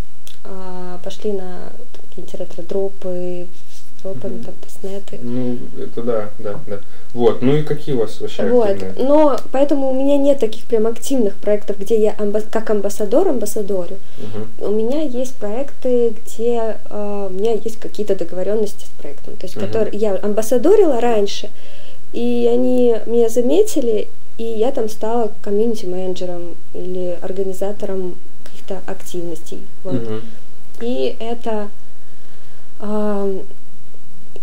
а, 0.44 0.98
пошли 1.04 1.32
на 1.32 1.70
какие-нибудь 2.08 2.34
ретро-дропы, 2.40 3.46
с 3.98 4.02
дропами, 4.02 4.34
Мгм. 4.36 4.44
там, 4.44 4.54
тестнеты. 4.66 5.18
Ну, 5.22 5.58
это 5.82 6.02
да, 6.02 6.30
да, 6.38 6.54
да. 6.66 6.78
Вот, 7.12 7.42
ну 7.42 7.54
и 7.56 7.62
какие 7.62 7.94
у 7.94 7.98
вас 8.00 8.20
вообще 8.20 8.48
Вот, 8.48 8.68
активные? 8.70 9.06
но 9.06 9.36
поэтому 9.52 9.90
у 9.90 9.94
меня 9.94 10.16
нет 10.16 10.38
таких 10.38 10.64
прям 10.64 10.86
активных 10.86 11.34
проектов, 11.36 11.78
где 11.78 12.00
я 12.00 12.12
амба- 12.14 12.44
как 12.50 12.70
амбассадор 12.70 13.28
амбассадорю. 13.28 13.98
Мгм. 14.18 14.48
У 14.66 14.74
меня 14.74 15.02
есть 15.02 15.34
проекты, 15.36 16.14
где 16.24 16.76
а, 16.88 17.26
у 17.26 17.30
меня 17.32 17.52
есть 17.52 17.76
какие-то 17.78 18.14
договоренности 18.16 18.86
с 18.86 19.00
проектом. 19.00 19.36
То 19.36 19.44
есть, 19.44 19.56
Мгм. 19.56 19.66
которые 19.66 19.98
я 19.98 20.16
амбассадорила 20.22 21.00
раньше, 21.00 21.50
и 22.12 22.48
они 22.52 22.96
меня 23.06 23.28
заметили, 23.28 24.08
и 24.38 24.44
я 24.44 24.70
там 24.70 24.88
стала 24.88 25.30
комьюнити-менеджером 25.42 26.54
или 26.74 27.18
организатором 27.20 28.14
каких-то 28.70 28.82
активностей. 28.90 29.66
Вот. 29.84 29.94
Мгм. 29.94 30.22
И 30.80 31.16
это 31.20 31.68
а, 32.78 33.28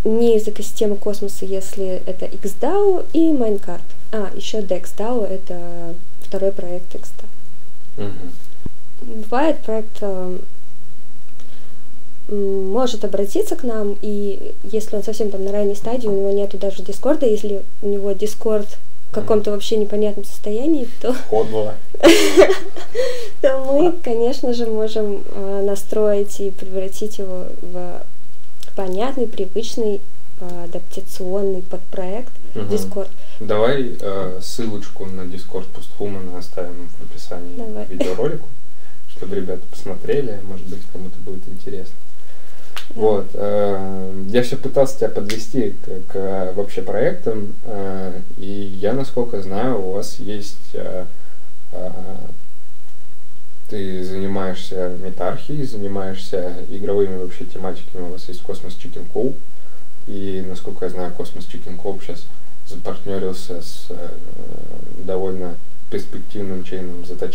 не 0.03 0.37
из 0.37 0.47
экосистемы 0.47 0.95
космоса, 0.95 1.45
если 1.45 2.01
это 2.05 2.25
XDAO 2.25 3.05
и 3.13 3.31
Minecart. 3.31 3.81
А, 4.11 4.29
еще 4.35 4.59
DexDAO— 4.59 5.25
это 5.29 5.95
второй 6.21 6.51
проект 6.51 6.93
XDAO. 6.95 7.25
Мгм. 7.97 9.23
Бывает 9.23 9.59
проект 9.59 9.97
э, 10.01 10.37
может 12.29 13.05
обратиться 13.05 13.55
к 13.55 13.63
нам, 13.63 13.95
и 14.01 14.53
если 14.63 14.95
он 14.95 15.03
совсем 15.03 15.29
там 15.29 15.45
на 15.45 15.51
ранней 15.51 15.75
стадии, 15.75 16.07
у 16.07 16.11
него 16.11 16.31
нету 16.31 16.57
даже 16.57 16.83
Дискорда, 16.83 17.25
если 17.25 17.63
у 17.81 17.89
него 17.89 18.11
Дискорд 18.11 18.67
в 19.09 19.13
каком-то 19.13 19.51
вообще 19.51 19.77
непонятном 19.77 20.25
состоянии, 20.25 20.87
то, 21.01 21.15
Код 21.29 21.47
была. 21.47 21.75
то 23.41 23.57
мы, 23.65 23.93
конечно 24.03 24.53
же, 24.53 24.65
можем 24.65 25.23
э, 25.29 25.63
настроить 25.65 26.39
и 26.39 26.51
превратить 26.51 27.19
его 27.19 27.45
в 27.61 28.03
понятный, 28.75 29.27
привычный, 29.27 30.01
э, 30.39 30.63
адаптационный 30.65 31.61
подпроект. 31.61 32.31
Discord. 32.53 33.09
Давай 33.39 33.95
э, 33.99 34.39
ссылочку 34.41 35.05
на 35.05 35.21
Discord 35.21 35.65
Постхумана 35.73 36.39
оставим 36.39 36.89
в 36.99 37.11
описании 37.11 37.85
видеоролику, 37.87 38.47
чтобы 39.15 39.35
ребята 39.35 39.61
посмотрели, 39.69 40.39
может 40.43 40.65
быть, 40.67 40.81
кому-то 40.91 41.17
будет 41.19 41.47
интересно. 41.47 41.95
Да. 42.89 43.01
Вот. 43.01 43.27
э, 43.33 44.23
я 44.29 44.43
все 44.43 44.57
пытался 44.57 44.97
тебя 44.97 45.09
подвести 45.09 45.75
к, 45.85 46.11
к, 46.13 46.53
вообще 46.55 46.81
проектам, 46.81 47.53
э, 47.65 48.21
и 48.37 48.77
я, 48.79 48.93
насколько 48.93 49.41
знаю, 49.41 49.79
у 49.81 49.91
вас 49.93 50.19
есть... 50.19 50.57
э, 50.73 51.05
ты 53.69 54.01
занимаешься 54.03 54.95
метархией, 55.03 55.65
занимаешься 55.65 56.55
игровыми 56.69 57.17
вообще 57.17 57.43
тематиками. 57.43 58.03
У 58.03 58.11
вас 58.13 58.29
есть 58.29 58.41
Космос 58.41 58.77
Chicken 58.81 59.05
Club. 59.13 59.35
И, 60.07 60.41
насколько 60.47 60.85
я 60.85 60.91
знаю, 60.91 61.11
Cosmos 61.11 61.45
Chicken 61.51 61.77
Club 61.77 62.01
сейчас 62.01 62.25
запартнерился 62.69 63.61
с 63.61 63.87
довольно 65.03 65.55
перспективным 65.89 66.63
chain 66.63 66.90
ом 66.90 67.01
Zeta 67.01 67.29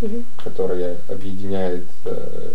Мгм. 0.00 0.24
который 0.42 0.96
объединяет 1.08 1.84
э, 2.04 2.50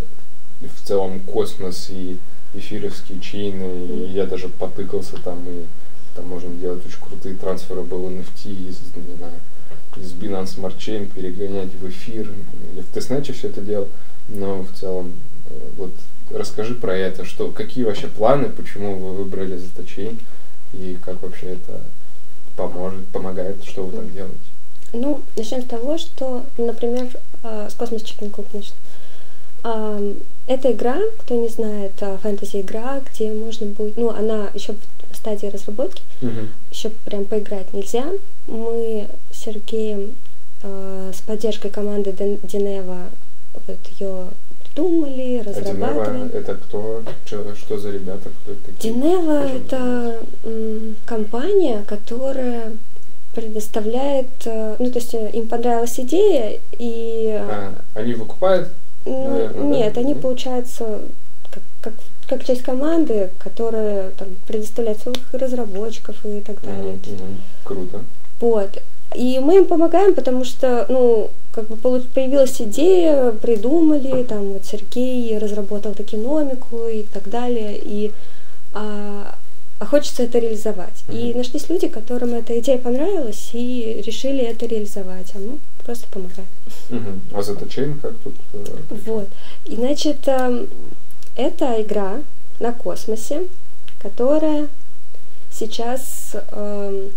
в 0.61 0.87
целом 0.87 1.19
космос 1.21 1.89
и 1.89 2.17
эфировские 2.53 3.19
chain 3.19 3.66
ы, 3.66 3.85
и 3.85 4.11
я 4.11 4.25
даже 4.25 4.47
потыкался 4.47 5.17
там, 5.17 5.43
и 5.47 5.65
там 6.15 6.27
можно 6.27 6.49
делать 6.55 6.85
очень 6.85 6.99
крутые 6.99 7.35
трансферы 7.35 7.83
было 7.83 8.09
NFT 8.09 8.69
из, 8.69 8.79
не 8.95 9.15
знаю, 9.17 9.33
из 9.97 10.13
Binance 10.13 10.57
Smart 10.57 10.77
Chain 10.77 11.11
перегонять 11.13 11.73
в 11.75 11.87
эфир, 11.89 12.31
или 12.73 12.81
в 12.81 12.87
testnet 12.87 13.28
е 13.28 13.33
все 13.33 13.49
это 13.49 13.61
делал, 13.61 13.87
но 14.27 14.63
в 14.63 14.71
целом 14.73 15.13
э, 15.49 15.53
вот 15.77 15.91
расскажи 16.31 16.75
про 16.75 16.95
это, 16.95 17.25
что, 17.25 17.49
какие 17.51 17.83
вообще 17.83 18.07
планы, 18.07 18.49
почему 18.49 18.97
вы 18.97 19.13
выбрали 19.13 19.57
Chain, 19.57 20.19
и 20.73 20.97
как 21.03 21.21
вообще 21.21 21.53
это 21.53 21.81
поможет, 22.55 23.05
помогает, 23.07 23.63
что 23.63 23.85
вы 23.85 23.95
там 23.95 24.11
делаете. 24.11 24.37
Ну, 24.93 25.21
начнем 25.35 25.61
с 25.61 25.65
того, 25.65 25.97
что, 25.97 26.45
например, 26.57 27.09
э, 27.43 27.67
с 27.69 27.73
Космос 27.75 28.03
Chicken 28.03 28.31
Coop 28.31 28.47
начну. 28.53 28.75
Это 29.63 30.71
игра, 30.71 30.97
кто 31.19 31.35
не 31.35 31.49
знает, 31.49 31.91
а, 32.01 32.17
фэнтези-игра, 32.17 33.01
где 33.11 33.31
можно 33.33 33.67
будет, 33.67 33.97
ну, 33.97 34.09
она 34.11 34.49
еще 34.53 34.73
в 35.11 35.15
стадии 35.15 35.47
разработки, 35.47 36.01
Мгм. 36.21 36.49
еще 36.71 36.89
прям 37.05 37.25
поиграть 37.25 37.73
нельзя. 37.73 38.05
Мы 38.47 39.07
с 39.31 39.37
Сергеем 39.43 40.15
э, 40.63 41.11
с 41.13 41.21
поддержкой 41.21 41.69
команды 41.69 42.11
Ден- 42.13 42.39
Динева 42.43 43.09
вот 43.67 43.77
ее 43.99 44.25
придумали, 44.63 45.39
А 45.45 45.49
разрабатываем. 45.49 46.29
Динева 46.29 46.37
это 46.37 46.55
кто, 46.55 47.03
Чё- 47.25 47.53
что 47.55 47.77
за 47.77 47.91
ребята, 47.91 48.29
кто 48.41 48.53
это 48.53 48.61
такие? 48.65 48.93
Почему 48.93 49.31
это 49.31 50.19
м, 50.45 50.95
компания, 51.05 51.83
которая 51.87 52.71
предоставляет, 53.35 54.27
э, 54.45 54.75
ну 54.79 54.89
то 54.91 54.97
есть 54.99 55.13
э, 55.13 55.29
им 55.33 55.47
понравилась 55.47 55.99
идея 55.99 56.59
и 56.79 57.27
э, 57.39 57.47
А, 57.49 57.73
они 57.93 58.13
выкупают? 58.15 58.69
Ну, 59.07 59.73
нет, 59.73 59.97
они 59.97 60.13
Нет? 60.13 60.21
получаются 60.21 60.99
как, 61.51 61.63
как, 61.81 61.93
как 62.27 62.45
часть 62.45 62.63
команды, 62.63 63.29
которая 63.39 64.11
там 64.11 64.29
предоставляет 64.47 64.99
своих 64.99 65.33
разработчиков 65.33 66.15
и 66.25 66.41
так 66.41 66.61
далее. 66.61 66.99
Круто. 67.63 68.03
Вот. 68.39 68.81
И 69.15 69.39
мы 69.39 69.57
им 69.57 69.65
помогаем, 69.65 70.13
потому 70.13 70.43
что, 70.43 70.85
ну, 70.89 71.29
как 71.53 71.67
бы 71.67 71.77
появилась 72.13 72.61
идея, 72.61 73.31
придумали, 73.31 74.23
там 74.23 74.53
вот 74.53 74.65
Сергей 74.65 75.37
разработал 75.37 75.93
токеномику 75.93 76.87
и 76.87 77.03
так 77.03 77.29
далее, 77.29 77.79
и 77.81 78.11
а, 78.73 79.35
а 79.79 79.85
хочется 79.85 80.23
это 80.23 80.39
реализовать. 80.39 81.03
И 81.09 81.29
Мгм. 81.29 81.37
нашлись 81.37 81.69
люди, 81.69 81.87
которым 81.87 82.33
эта 82.33 82.59
идея 82.59 82.77
понравилась, 82.77 83.49
и 83.53 84.01
решили 84.05 84.43
это 84.43 84.65
реализовать, 84.65 85.31
а 85.35 85.39
мы 85.39 85.57
просто 85.87 86.05
помогаем. 86.11 86.47
Мгм. 86.89 87.21
А 87.33 87.39
Zeta 87.39 87.65
Chain 87.65 87.99
как 88.01 88.13
тут? 88.17 88.35
э, 88.51 88.65
Вот. 89.05 89.29
И 89.65 89.75
значит, 89.75 90.27
эм, 90.27 90.67
это 91.37 91.81
игра 91.81 92.19
на 92.59 92.73
космосе, 92.73 93.43
которая 94.01 94.67
сейчас 95.49 96.35
эм, 96.51 97.11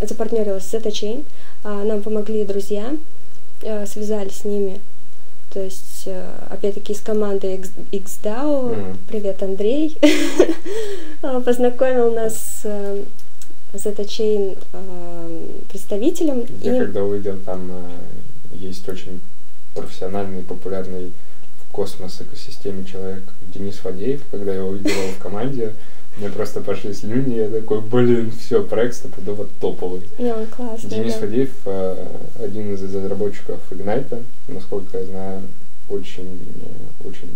запартнерилась 0.00 0.64
с 0.64 0.72
Chain. 0.74 1.24
А, 1.62 1.84
Нам 1.84 2.02
помогли 2.02 2.46
друзья, 2.46 2.96
э, 3.60 3.84
связались 3.86 4.36
с 4.38 4.44
ними. 4.44 4.80
То 5.52 5.60
есть, 5.60 6.04
э, 6.06 6.30
опять-таки, 6.48 6.94
из 6.94 7.00
команды 7.00 7.60
XDAO. 7.92 8.76
Мгм. 8.76 8.98
Привет, 9.08 9.42
Андрей. 9.42 9.98
Познакомил 11.20 12.14
нас 12.14 12.62
с 12.62 13.04
Chain 13.72 14.58
э, 14.72 15.46
представителем. 15.68 16.44
Я 16.60 16.76
И- 16.76 16.78
когда 16.80 17.04
увидел, 17.04 17.38
там 17.38 17.70
э, 17.70 18.56
есть 18.56 18.88
очень 18.88 19.20
профессиональный, 19.74 20.42
популярный 20.42 21.12
в 21.64 21.72
космос 21.72 22.20
экосистеме 22.20 22.84
человек 22.84 23.22
Денис 23.54 23.76
Фадеев, 23.76 24.22
когда 24.30 24.54
я 24.54 24.64
увидел 24.64 24.90
его 24.90 25.12
в 25.12 25.18
команде, 25.18 25.74
мне 26.16 26.28
просто 26.28 26.60
пошли 26.60 26.92
слюни, 26.92 27.34
я 27.36 27.48
такой, 27.48 27.80
блин, 27.80 28.32
все, 28.32 28.62
проект 28.64 28.96
стопудово 28.96 29.46
топовый. 29.60 30.02
Не, 30.18 30.34
он 30.34 30.46
классный. 30.46 30.90
Денис 30.90 31.14
да. 31.14 31.20
Фадеев 31.20 31.50
э, 31.66 32.06
один 32.42 32.74
из 32.74 32.82
разработчиков 32.82 33.60
Ignite, 33.70 34.24
насколько 34.48 34.98
я 34.98 35.04
знаю, 35.06 35.42
очень, 35.88 36.40
э, 37.04 37.08
очень 37.08 37.30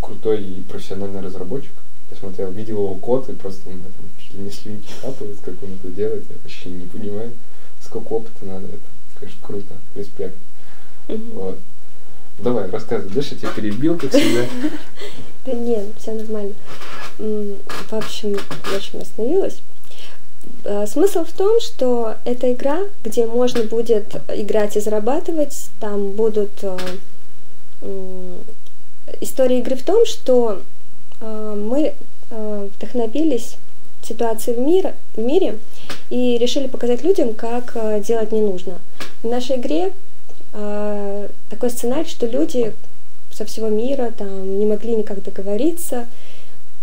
крутой 0.00 0.42
и 0.42 0.62
профессиональный 0.62 1.20
разработчик. 1.20 1.72
Я 2.10 2.16
смотрел, 2.16 2.50
видел 2.50 2.76
его 2.76 2.94
код, 2.94 3.28
и 3.28 3.32
просто 3.32 3.68
у 3.68 3.72
меня 3.72 3.84
там 3.84 4.06
чуть 4.18 4.34
ли 4.34 4.40
не 4.42 4.50
слюнки 4.50 4.92
капают, 5.00 5.38
как 5.44 5.54
он 5.62 5.74
это 5.74 5.88
делает, 5.88 6.24
я 6.28 6.36
вообще 6.42 6.68
не 6.70 6.86
понимаю, 6.86 7.32
сколько 7.84 8.12
опыта 8.14 8.44
надо, 8.44 8.66
это, 8.66 8.78
конечно, 9.18 9.38
круто, 9.42 9.74
респект. 9.94 10.36
Вот. 11.08 11.58
Давай, 12.38 12.70
рассказывай, 12.70 13.12
дальше 13.12 13.34
я 13.34 13.40
тебя 13.40 13.50
перебил, 13.50 13.98
как 13.98 14.10
всегда. 14.10 14.46
Да 15.46 15.52
нет, 15.52 15.86
все 15.98 16.12
нормально. 16.12 16.52
В 17.18 17.92
общем, 17.92 18.32
на 18.32 18.80
чем 18.80 19.00
я 19.00 19.00
остановилась? 19.00 19.60
Э, 20.64 20.86
Смысл 20.86 21.24
в 21.24 21.32
том, 21.32 21.58
что 21.60 22.16
это 22.26 22.52
игра, 22.52 22.80
где 23.02 23.24
можно 23.26 23.62
будет 23.64 24.14
играть 24.28 24.76
и 24.76 24.80
зарабатывать. 24.80 25.70
Там 25.80 26.12
будут... 26.12 26.50
э, 26.62 26.76
История 29.22 29.58
игры 29.60 29.76
в 29.76 29.82
том, 29.82 30.04
что 30.06 30.62
мы 31.20 31.94
э, 32.30 32.68
вдохновились 32.76 33.56
ситуацией 34.02 34.56
в, 34.56 34.60
мире, 34.60 34.94
в 35.14 35.20
мире 35.20 35.58
и 36.08 36.38
решили 36.38 36.66
показать 36.66 37.02
людям, 37.04 37.34
как 37.34 37.72
э, 37.74 38.00
делать 38.00 38.32
не 38.32 38.40
нужно. 38.40 38.78
В 39.22 39.28
нашей 39.28 39.56
игре 39.56 39.92
э, 40.52 41.28
такой 41.50 41.70
сценарий, 41.70 42.08
что 42.08 42.26
люди 42.26 42.72
со 43.32 43.44
всего 43.44 43.68
мира 43.68 44.12
там 44.16 44.58
не 44.58 44.66
могли 44.66 44.96
никак 44.96 45.22
договориться, 45.22 46.06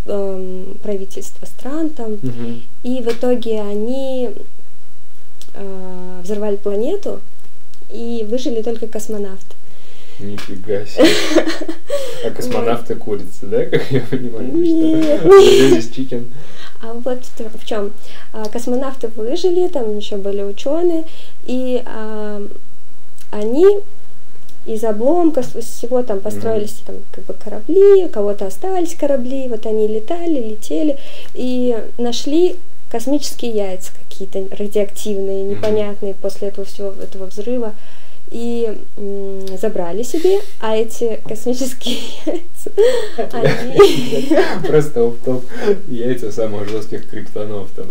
эм, 0.05 0.77
правительства 0.81 1.45
стран 1.45 1.89
там, 1.89 2.13
Мгм. 2.21 2.63
и 2.83 3.01
в 3.01 3.07
итоге 3.09 3.59
они 3.61 4.29
э, 5.53 6.19
взорвали 6.23 6.55
планету, 6.55 7.19
и 7.91 8.25
выжили 8.29 8.61
только 8.61 8.87
космонавты. 8.87 9.55
Нифига 10.19 10.85
себе. 10.85 11.05
А 12.25 12.31
космонавты 12.31 12.95
курицы, 12.95 13.45
да, 13.45 13.65
как 13.65 13.91
я 13.91 14.01
понимаю? 14.01 14.51
Нет. 14.51 15.21
Здесь 15.69 15.91
чикен. 15.91 16.27
А 16.81 16.93
вот 16.93 17.19
в 17.37 17.65
чем? 17.65 17.91
Космонавты 18.51 19.07
выжили, 19.07 19.67
там 19.67 19.97
еще 19.97 20.17
были 20.17 20.43
ученые, 20.43 21.05
и 21.45 21.81
а, 21.85 22.45
они 23.31 23.65
из 24.67 24.83
обломков 24.83 25.55
из 25.55 25.65
всего 25.65 26.03
там 26.03 26.19
построились 26.19 26.81
там 26.85 26.97
как 27.11 27.23
бы 27.25 27.33
корабли, 27.33 28.05
у 28.05 28.09
кого-то 28.09 28.47
остались 28.47 28.95
корабли, 28.95 29.47
вот 29.47 29.65
они 29.65 29.87
летали, 29.87 30.49
летели 30.49 30.97
и 31.33 31.75
нашли 31.97 32.57
космические 32.91 33.51
яйца 33.51 33.91
какие-то 34.03 34.55
радиоактивные, 34.55 35.43
непонятные 35.43 36.13
после 36.13 36.49
этого 36.49 36.65
всего 36.65 36.91
этого 37.01 37.25
взрыва 37.25 37.73
и 38.31 38.77
м, 38.97 39.57
забрали 39.57 40.03
себе, 40.03 40.39
а 40.59 40.75
эти 40.75 41.19
космические 41.27 41.97
яйца, 42.25 42.71
они 43.33 44.29
Просто 44.67 45.03
оф-топ. 45.07 45.43
Яйца 45.87 46.31
самых 46.31 46.69
жестких 46.69 47.09
криптонов 47.09 47.69
там. 47.75 47.85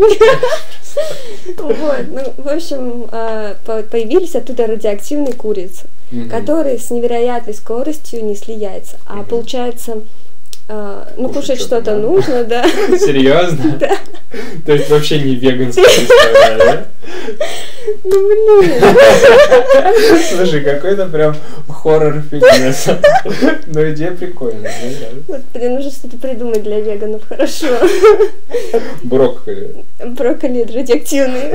Вот, 1.58 2.06
ну, 2.08 2.42
в 2.42 2.48
общем, 2.48 3.06
а, 3.12 3.54
по- 3.66 3.82
появились 3.82 4.34
оттуда 4.34 4.66
радиоактивные 4.66 5.34
курицы, 5.34 5.86
которые 6.30 6.78
с 6.78 6.90
невероятной 6.90 7.54
скоростью 7.54 8.24
несли 8.24 8.54
яйца. 8.54 8.96
А 9.06 9.22
получается, 9.22 10.02
а, 10.68 11.08
ну, 11.16 11.28
Кушать 11.28 11.42
кушать 11.50 11.60
что-то 11.60 11.92
надо. 11.92 12.06
нужно, 12.06 12.44
да. 12.44 12.64
Серьезно? 12.98 13.76
Да. 13.80 13.96
То 14.66 14.72
есть 14.72 14.90
вообще 14.90 15.20
не 15.20 15.36
веганская 15.36 15.84
история, 15.84 16.56
да? 16.58 16.86
Ну, 18.04 18.28
блин. 18.60 18.82
Слушай, 20.36 20.60
какой-то 20.62 21.06
прям 21.06 21.36
хоррор 21.68 22.22
фитнес. 22.28 22.86
Но 23.68 23.88
идея 23.90 24.10
прикольная. 24.10 24.72
ну 24.82 25.22
Вот, 25.28 25.40
блин, 25.54 25.74
нужно 25.76 25.90
что-то 25.92 26.18
придумать 26.18 26.62
для 26.64 26.80
веганов, 26.80 27.22
хорошо. 27.28 27.68
да. 28.72 28.80
Брокколи. 29.04 29.84
Брокколи 30.04 30.62
радиоактивные, 30.64 31.54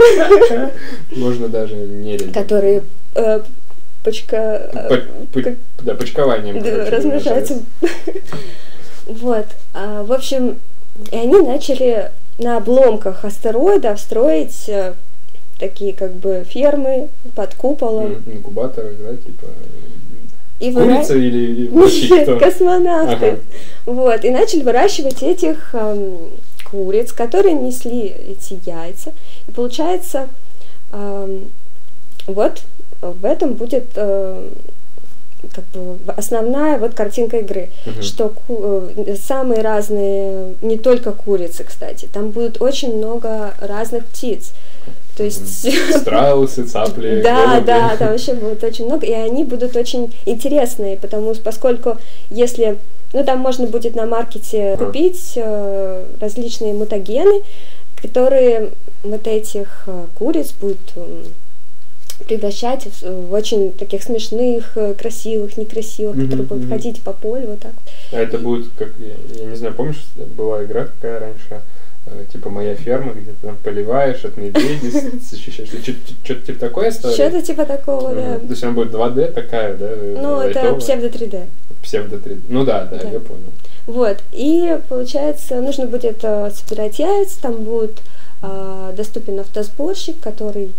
Можно 1.11 1.49
даже 1.49 1.75
не 1.75 2.17
которые 2.17 2.83
э, 3.15 3.41
почка... 4.03 4.69
э, 4.73 4.87
По- 4.89 5.33
по- 5.33 5.41
как- 5.43 5.55
Да, 5.83 5.93
почкованием. 5.95 6.63
Да, 6.63 6.89
размножаются. 6.89 7.59
Вот. 9.07 9.45
а, 9.73 10.03
В 10.03 10.11
общем, 10.13 10.59
и 11.11 11.15
они 11.15 11.39
начали 11.41 12.11
на 12.37 12.57
обломках 12.57 13.23
астероидов 13.25 13.99
строить 13.99 14.67
э, 14.67 14.93
такие 15.59 15.93
как 15.93 16.13
бы 16.13 16.43
фермы 16.47 17.09
под 17.35 17.53
куполом. 17.55 18.05
М, 18.13 18.23
Инкубаторы, 18.37 18.95
да, 18.99 19.15
типа. 19.15 19.45
И 20.59 20.71
Курица 20.71 21.13
выра- 21.15 21.19
или 21.19 21.67
вообще 21.71 22.23
кто? 22.23 22.37
космонавты. 22.39 23.25
Ага. 23.25 23.39
Вот. 23.85 24.23
И 24.25 24.29
начали 24.29 24.61
выращивать 24.63 25.23
этих 25.23 25.73
эм, 25.73 26.17
куриц, 26.69 27.11
которые 27.13 27.53
несли 27.55 28.07
эти 28.07 28.59
яйца. 28.69 29.11
И 29.47 29.51
получается, 29.51 30.27
э, 30.91 31.39
вот 32.27 32.61
в 33.01 33.25
этом 33.25 33.53
будет 33.53 33.85
э, 33.95 34.49
как 35.53 35.63
бы 35.73 35.97
основная 36.17 36.77
вот 36.77 36.93
картинка 36.93 37.37
игры, 37.37 37.69
Мгм. 37.85 38.01
что 38.01 38.29
ку- 38.29 38.83
э, 38.97 39.15
самые 39.15 39.61
разные, 39.61 40.53
не 40.61 40.77
только 40.77 41.11
курицы, 41.11 41.63
кстати, 41.63 42.07
там 42.11 42.29
будет 42.31 42.61
очень 42.61 42.95
много 42.97 43.53
разных 43.59 44.05
птиц. 44.05 44.51
То 45.17 45.23
есть 45.23 45.67
Страусы, 46.01 46.63
цапли, 46.65 47.21
да, 47.23 47.45
голуби. 47.45 47.65
да, 47.65 47.95
там 47.97 48.07
вообще 48.09 48.33
будет 48.33 48.63
очень 48.63 48.85
много, 48.85 49.05
и 49.05 49.11
они 49.13 49.43
будут 49.43 49.75
очень 49.75 50.13
интересные, 50.25 50.97
потому 50.97 51.33
что 51.33 51.43
поскольку 51.43 51.97
если, 52.29 52.77
ну 53.13 53.23
там 53.23 53.39
можно 53.39 53.67
будет 53.67 53.95
на 53.95 54.05
маркете 54.05 54.77
купить 54.77 55.33
э, 55.35 56.05
различные 56.19 56.73
мутагены, 56.73 57.41
которые 58.01 58.71
вот 59.03 59.27
этих 59.27 59.83
э, 59.87 60.05
куриц 60.17 60.53
будут 60.53 60.79
превращать 62.27 62.85
в, 62.85 63.01
в 63.29 63.33
очень 63.33 63.71
таких 63.73 64.03
смешных, 64.03 64.77
э, 64.77 64.93
красивых, 64.93 65.57
некрасивых, 65.57 66.15
Мгм, 66.15 66.25
которые 66.25 66.47
будут 66.47 66.63
мгм. 66.63 66.71
ходить 66.73 67.01
по 67.01 67.13
полю 67.13 67.47
вот 67.47 67.59
так. 67.59 67.73
А 68.11 68.17
это 68.17 68.37
будет 68.37 68.71
как, 68.77 68.89
я, 68.99 69.43
я 69.43 69.49
не 69.49 69.55
знаю, 69.55 69.73
помнишь, 69.73 70.03
была 70.37 70.63
игра 70.63 70.85
такая 70.85 71.19
раньше, 71.19 71.61
э, 72.07 72.25
типа 72.31 72.49
«Моя 72.49 72.75
ферма», 72.75 73.13
где 73.13 73.31
ты 73.31 73.47
там 73.47 73.57
поливаешь 73.63 74.23
от 74.25 74.37
медведей, 74.37 74.91
защищаешь. 75.21 75.69
Что-то 76.23 76.41
типа 76.45 76.59
такое 76.59 76.89
история? 76.89 77.13
Что-то 77.13 77.41
типа 77.41 77.65
такого, 77.65 78.13
да. 78.13 78.39
То 78.39 78.47
есть 78.49 78.63
она 78.63 78.73
будет 78.73 78.91
2D 78.93 79.31
такая, 79.33 79.75
да? 79.75 79.89
Ну, 80.21 80.39
это 80.41 80.73
псевдо 80.75 81.07
3D. 81.07 81.45
Псевдо 81.83 82.17
3D. 82.17 82.41
Ну 82.49 82.63
да, 82.63 82.85
да, 82.85 82.97
я 82.97 83.19
понял. 83.19 83.51
Вот, 83.87 84.17
и 84.31 84.77
получается, 84.89 85.59
нужно 85.59 85.87
будет 85.87 86.19
э, 86.23 86.51
собирать 86.51 86.99
яйца, 86.99 87.41
там 87.41 87.55
будет 87.63 87.99
э, 88.43 88.93
доступен 88.95 89.39
автосборщик, 89.39 90.19
который 90.21 90.69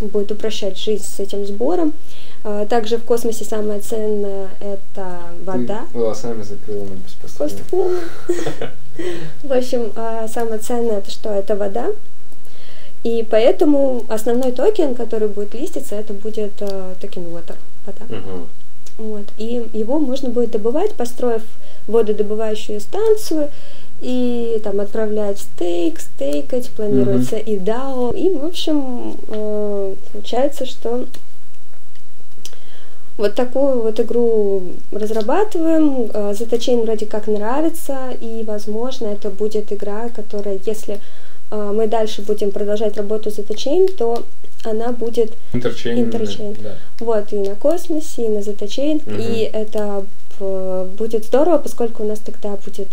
будет 0.00 0.32
упрощать 0.32 0.78
жизнь 0.78 1.04
с 1.04 1.20
этим 1.20 1.46
сбором. 1.46 1.92
Э, 2.44 2.66
также 2.68 2.96
в 2.96 3.04
космосе 3.04 3.44
самое 3.44 3.80
ценное 3.80 4.48
это 4.60 5.18
вода. 5.44 5.86
Ты 5.92 5.98
волосами 5.98 6.42
закрыла 6.42 6.86
Просто 7.28 7.62
постоянно. 7.68 8.00
В 9.42 9.52
общем, 9.52 9.92
э, 9.94 10.26
самое 10.32 10.58
ценное 10.58 10.98
это 10.98 11.10
что? 11.10 11.30
Это 11.30 11.56
вода. 11.56 11.88
И 13.02 13.26
поэтому 13.30 14.04
основной 14.08 14.52
токен, 14.52 14.94
который 14.94 15.28
будет 15.28 15.54
list 15.54 15.68
иться, 15.68 15.94
это 15.94 16.12
будет 16.12 16.52
э, 16.60 16.94
токен 17.00 17.24
water, 17.24 17.56
вода. 17.86 18.04
Вот. 18.98 19.24
И 19.38 19.66
его 19.72 19.98
можно 19.98 20.28
будет 20.28 20.50
добывать, 20.50 20.92
построив 20.92 21.42
вододобывающую 21.86 22.80
станцию, 22.80 23.50
и 24.00 24.60
там 24.64 24.80
отправлять 24.80 25.38
stake, 25.38 26.00
stake 26.00 26.39
ать, 26.39 26.70
планируется 26.70 27.36
и 27.36 27.56
DAO. 27.56 28.16
И, 28.16 28.30
в 28.30 28.44
общем, 28.44 29.16
э, 29.28 29.94
получается, 30.12 30.64
что 30.64 31.04
вот 33.18 33.34
такую 33.34 33.82
вот 33.82 34.00
игру 34.00 34.62
разрабатываем. 34.90 36.10
Э, 36.12 36.34
Заточение 36.34 36.84
вроде 36.84 37.04
как 37.04 37.26
нравится, 37.26 37.98
и, 38.20 38.42
возможно, 38.46 39.08
это 39.08 39.28
будет 39.28 39.70
игра, 39.70 40.08
которая, 40.08 40.58
если 40.64 40.98
э, 41.50 41.72
мы 41.74 41.86
дальше 41.86 42.22
будем 42.22 42.52
продолжать 42.52 42.96
работу 42.96 43.30
с 43.30 43.34
заточением, 43.34 43.88
то 43.94 44.24
она 44.64 44.92
будет 44.92 45.34
Интерчейн. 45.52 45.98
Интерчейн. 46.00 46.56
Да. 46.62 46.74
вот 47.00 47.32
и 47.32 47.36
на 47.36 47.54
космосе, 47.54 48.26
и 48.26 48.28
на 48.28 48.42
заточении. 48.42 49.02
Мгм. 49.04 49.20
И 49.20 49.50
это 49.52 50.04
будет 50.96 51.26
здорово, 51.26 51.58
поскольку 51.58 52.02
у 52.02 52.06
нас 52.06 52.18
тогда 52.18 52.56
будет 52.64 52.88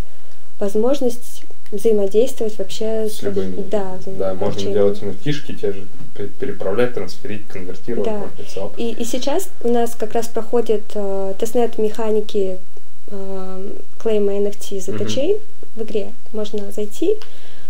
возможность 0.60 1.44
взаимодействовать 1.72 2.58
вообще 2.58 3.10
С 3.10 3.22
любыми. 3.22 3.62
Да, 3.70 3.98
Да, 4.06 4.34
можно 4.34 4.72
делать 4.72 5.00
NFT-шки 5.02 5.54
те 5.60 5.74
же, 5.74 5.86
пе- 6.16 6.28
переправлять, 6.28 6.94
трансферить, 6.94 7.48
конвертировать, 7.48 8.06
Да. 8.10 8.70
И, 8.78 8.92
и 8.92 9.04
сейчас 9.04 9.50
у 9.64 9.70
нас 9.70 9.94
как 9.96 10.14
раз 10.14 10.28
проходит 10.28 10.84
э, 10.96 11.34
testnet 11.38 11.78
механики 11.78 12.58
э, 13.08 13.70
claim 14.00 14.28
а 14.28 14.34
NFT 14.34 14.92
Мгм. 14.94 15.02
Chain 15.04 15.40
в 15.76 15.84
игре. 15.84 16.14
Можно 16.32 16.72
зайти 16.72 17.16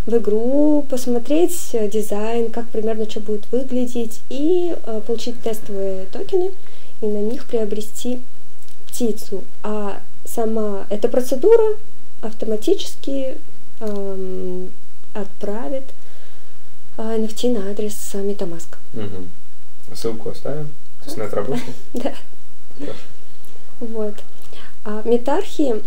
в 0.06 0.16
игру, 0.16 0.86
посмотреть 0.90 1.70
э, 1.74 1.90
дизайн, 1.90 2.52
как 2.52 2.70
примерно 2.70 3.10
что 3.10 3.20
будет 3.20 3.52
выглядеть, 3.52 4.20
и 4.30 4.76
э, 4.86 5.02
получить 5.06 5.42
тестовые 5.42 6.06
токены, 6.14 6.52
и 7.02 7.06
на 7.08 7.18
них 7.18 7.46
приобрести 7.48 8.20
птицу. 8.88 9.44
А 9.64 10.02
сама 10.24 10.86
эта 10.90 11.08
процедура 11.10 11.76
автоматически 12.22 13.38
эм, 13.80 14.72
отправит 15.14 15.84
э, 16.98 17.02
NFT 17.02 17.58
на 17.58 17.72
адрес 17.72 17.96
э, 18.14 18.20
MetaMask. 18.20 18.76
Мгм. 18.94 19.30
Ссылку 19.94 20.30
оставим. 20.30 20.70
Testnet 21.04 21.34
рабочий? 21.34 21.64
Да. 21.94 22.14
Хорошо. 22.80 22.94
Вот. 23.80 24.14
А 24.84 25.02
в 25.02 25.06
Метархии, 25.08 25.84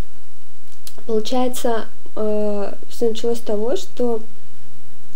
получается, 1.06 1.86
все 2.14 3.08
началось 3.08 3.38
с 3.38 3.42
того, 3.42 3.76
что 3.76 4.20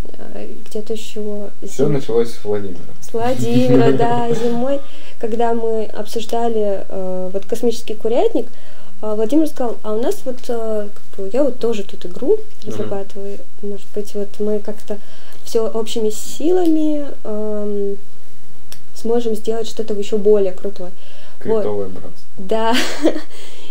э, 0.08 0.52
где-то 0.68 0.92
еще 0.92 1.50
Все 1.68 1.88
началось 1.88 2.32
с 2.34 2.44
Владимира. 2.44 2.80
с 3.00 3.12
Владимира, 3.12 3.92
да, 3.98 4.32
зимой, 4.32 4.80
когда 5.18 5.54
мы 5.54 5.84
обсуждали 5.86 6.84
э, 6.88 7.30
вот 7.32 7.46
космический 7.46 7.94
курятник, 7.94 8.46
а 8.46 8.83
Владимир 9.00 9.46
сказал, 9.48 9.76
а 9.82 9.92
у 9.92 10.00
нас 10.00 10.22
вот, 10.24 10.38
э, 10.48 10.88
как 10.94 11.24
бы, 11.24 11.30
я 11.32 11.44
вот 11.44 11.58
тоже 11.58 11.82
тут 11.84 12.06
игру 12.06 12.38
разрабатываю, 12.66 13.38
может 13.62 13.86
быть, 13.94 14.14
вот 14.14 14.28
мы 14.38 14.60
как-то 14.60 14.98
все 15.44 15.60
общими 15.68 16.10
силами 16.10 17.06
эм, 17.24 17.98
сможем 18.94 19.34
сделать 19.34 19.68
что-то 19.68 19.94
еще 19.94 20.16
более 20.16 20.52
крутое. 20.52 20.90
Вот. 21.44 21.62
Криптовое 21.62 21.88
братство. 21.88 22.12
Да. 22.38 22.74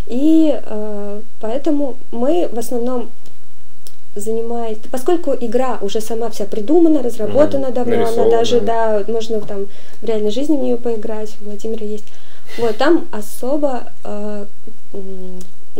И 0.07 0.59
э, 0.63 1.21
поэтому 1.41 1.97
мы 2.11 2.47
в 2.51 2.59
основном 2.59 3.09
занимаемся, 4.15 4.81
поскольку 4.91 5.33
игра 5.33 5.79
уже 5.81 5.99
сама 5.99 6.29
вся 6.29 6.45
придумана, 6.45 7.01
разработана 7.01 7.67
Мгм. 7.67 7.73
давно, 7.73 8.07
она 8.07 8.29
даже, 8.29 8.59
да, 8.61 9.03
можно 9.07 9.41
там 9.41 9.67
в 10.01 10.05
реальной 10.05 10.29
жизни 10.29 10.55
в 10.55 10.61
нее 10.61 10.77
поиграть, 10.77 11.35
у 11.41 11.45
Владимира 11.45 11.85
есть. 11.85 12.05
Вот, 12.57 12.77
там 12.77 13.07
особо 13.11 13.91
э, 14.03 14.45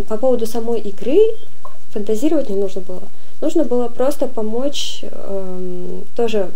по 0.07 0.17
поводу 0.17 0.45
самой 0.47 0.79
игры 0.79 1.19
фантазировать 1.91 2.49
не 2.49 2.55
нужно 2.55 2.81
было. 2.81 3.03
Нужно 3.41 3.63
было 3.63 3.87
просто 3.89 4.27
помочь 4.27 5.01
эм, 5.03 6.03
тоже 6.15 6.49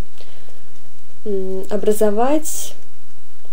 м, 1.25 1.63
образовать 1.69 2.73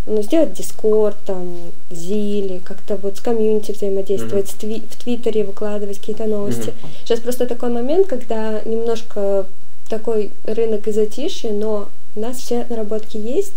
ну, 0.06 0.20
сделать 0.22 0.52
Дискорд, 0.52 1.16
там, 1.24 1.56
Зили, 1.90 2.58
как-то 2.58 2.96
вот 2.96 3.16
с 3.16 3.20
комьюнити 3.20 3.72
взаимодействовать, 3.72 4.50
с 4.50 4.54
тви- 4.54 4.82
в 4.88 5.02
Твиттере 5.02 5.44
выкладывать 5.44 5.98
какие-то 5.98 6.26
новости. 6.26 6.74
Мгм. 6.82 6.90
Сейчас 7.04 7.20
просто 7.20 7.46
такой 7.46 7.70
момент, 7.70 8.06
когда 8.06 8.60
немножко 8.66 9.46
такой 9.88 10.30
рынок 10.44 10.86
и 10.88 10.92
затишье, 10.92 11.52
но 11.52 11.88
у 12.16 12.20
нас 12.20 12.36
все 12.36 12.66
наработки 12.68 13.16
есть, 13.16 13.54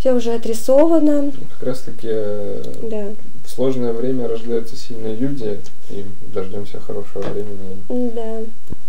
все 0.00 0.14
уже 0.14 0.34
отрисовано, 0.34 1.22
Ну, 1.22 1.32
Как 1.58 1.68
раз 1.68 1.80
таки 1.80 2.08
э, 2.10 2.62
да. 2.90 3.06
в 3.44 3.50
сложное 3.50 3.92
время 3.92 4.26
рождаются 4.28 4.74
сильные 4.76 5.14
люди, 5.14 5.60
и 5.90 6.04
дождемся 6.34 6.80
хорошего 6.80 7.22
времени. 7.22 8.12
Да. 8.14 8.40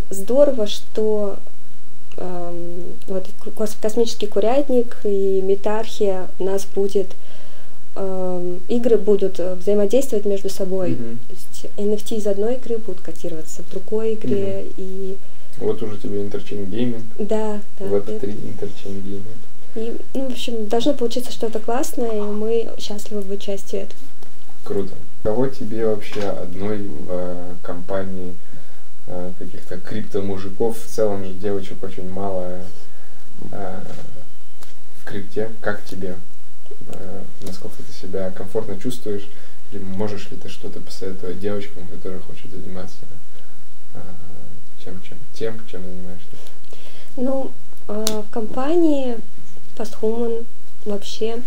Здорово, 0.10 0.68
что 0.68 1.36
эм, 2.18 2.84
вот 3.08 3.28
кос- 3.56 3.78
космический 3.82 4.28
курятник 4.28 4.98
и 5.04 5.42
метархия 5.44 6.28
у 6.40 6.46
нас 6.46 6.66
будет 6.66 7.08
эм, 7.98 8.62
игры 8.70 8.98
будут 8.98 9.40
э, 9.40 9.56
взаимодействовать 9.56 10.26
между 10.26 10.50
собой. 10.50 10.92
Мгм. 10.92 11.20
То 11.28 11.34
есть 11.34 11.66
NFT 11.78 12.18
из 12.20 12.28
одной 12.28 12.56
игры 12.56 12.78
будут 12.78 13.02
котироваться 13.02 13.64
в 13.64 13.70
другой 13.72 14.14
игре. 14.14 14.66
И 14.78 15.18
Вот 15.58 15.82
уже 15.84 15.98
тебе 15.98 16.20
Interchain 16.24 16.66
Gaming, 16.70 17.02
да, 17.20 17.60
да. 17.80 17.86
Web3 17.86 18.22
Interchain 18.22 19.04
Gaming. 19.04 19.38
И, 19.76 19.98
ну, 20.14 20.30
в 20.30 20.32
общем, 20.32 20.68
должно 20.68 20.94
получиться 20.94 21.32
что-то 21.32 21.60
классное, 21.60 22.18
и 22.18 22.22
мы 22.22 22.72
счастливы 22.78 23.22
быть 23.22 23.42
частью 23.42 23.82
этого. 23.82 24.00
Круто. 24.64 24.94
Кого 25.24 25.48
тебе 25.48 25.86
вообще 25.86 26.22
одной 26.22 26.80
в 26.80 27.08
э, 27.10 27.54
компании 27.64 28.36
э, 29.08 29.32
каких-то 29.40 29.78
крипто-мужиков, 29.78 30.78
в 30.78 30.88
целом 30.88 31.24
же 31.24 31.34
девочек 31.34 31.82
очень 31.84 32.10
мало 32.10 32.64
э, 33.52 33.80
в 35.02 35.06
крипте, 35.06 35.50
как 35.62 35.84
тебе? 35.86 36.16
Насколько 37.42 37.78
ты 37.84 37.94
себя 37.94 38.32
комфортно 38.32 38.80
чувствуешь? 38.80 39.28
Или 39.72 39.84
можешь 39.84 40.30
ли 40.32 40.38
ты 40.38 40.50
что-то 40.50 40.80
посоветовать 40.80 41.40
девочкам, 41.40 41.88
которые 41.88 42.22
хотят 42.22 42.52
заниматься 42.52 42.98
чем, 44.84 45.02
чем, 45.02 45.18
тем, 45.34 45.68
чем 45.68 45.82
занимаешься? 45.84 46.28
Ну, 47.18 47.52
в 47.88 48.26
компании 48.32 49.18
Posthuman 49.78 50.46
вообще 50.86 51.42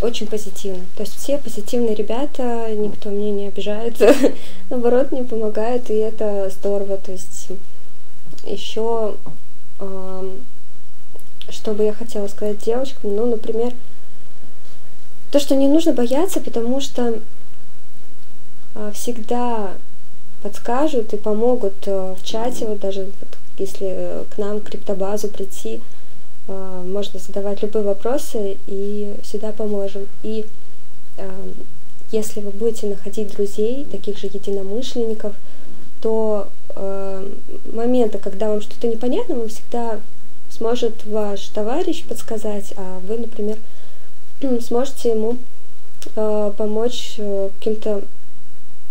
очень 0.00 0.26
позитивно. 0.26 0.84
То 0.96 1.02
есть 1.02 1.16
все 1.16 1.38
позитивные 1.38 1.94
ребята, 1.94 2.74
никто 2.74 3.10
мне 3.10 3.30
не 3.30 3.48
обижает, 3.48 4.00
наоборот, 4.70 5.12
мне 5.12 5.24
помогает, 5.24 5.90
и 5.90 5.94
это 5.94 6.50
здорово. 6.50 6.96
То 6.96 7.12
есть 7.12 7.48
еще, 8.44 9.14
что 11.48 11.72
бы 11.74 11.84
я 11.84 11.92
хотела 11.92 12.28
сказать 12.28 12.58
девочкам, 12.58 13.14
ну, 13.16 13.26
например, 13.26 13.72
то, 15.30 15.40
что 15.40 15.56
не 15.56 15.68
нужно 15.68 15.92
бояться, 15.92 16.40
потому 16.40 16.80
что 16.80 17.20
а, 18.74 18.92
всегда 18.92 19.74
подскажут 20.44 21.12
и 21.12 21.16
помогут 21.16 21.74
э, 21.86 22.14
в 22.20 22.22
чате, 22.22 22.66
вот 22.66 22.78
даже 22.78 23.08
если 23.56 24.24
к 24.30 24.36
нам, 24.36 24.60
к 24.60 24.64
криптобазу 24.64 25.28
прийти, 25.28 25.80
можно 26.46 27.18
задавать 27.18 27.62
любые 27.62 27.84
вопросы 27.84 28.58
и 28.66 29.14
всегда 29.22 29.52
поможем. 29.52 30.06
И 30.22 30.44
а, 31.16 31.52
если 32.12 32.40
вы 32.40 32.50
будете 32.50 32.86
находить 32.86 33.34
друзей, 33.34 33.86
таких 33.90 34.18
же 34.18 34.26
единомышленников, 34.26 35.34
то 36.00 36.48
э, 36.76 37.28
моменты, 37.72 38.18
когда 38.18 38.50
вам 38.50 38.60
что-то 38.60 38.86
непонятно, 38.88 39.36
вам 39.36 39.48
всегда 39.48 40.00
сможет 40.50 41.04
ваш 41.06 41.48
товарищ 41.48 42.04
подсказать, 42.04 42.74
а 42.76 43.00
вы, 43.08 43.18
например, 43.18 43.56
сможете 44.60 45.10
ему 45.10 45.38
э, 46.14 46.52
помочь 46.56 47.14
э, 47.18 47.48
каким-то 47.58 48.02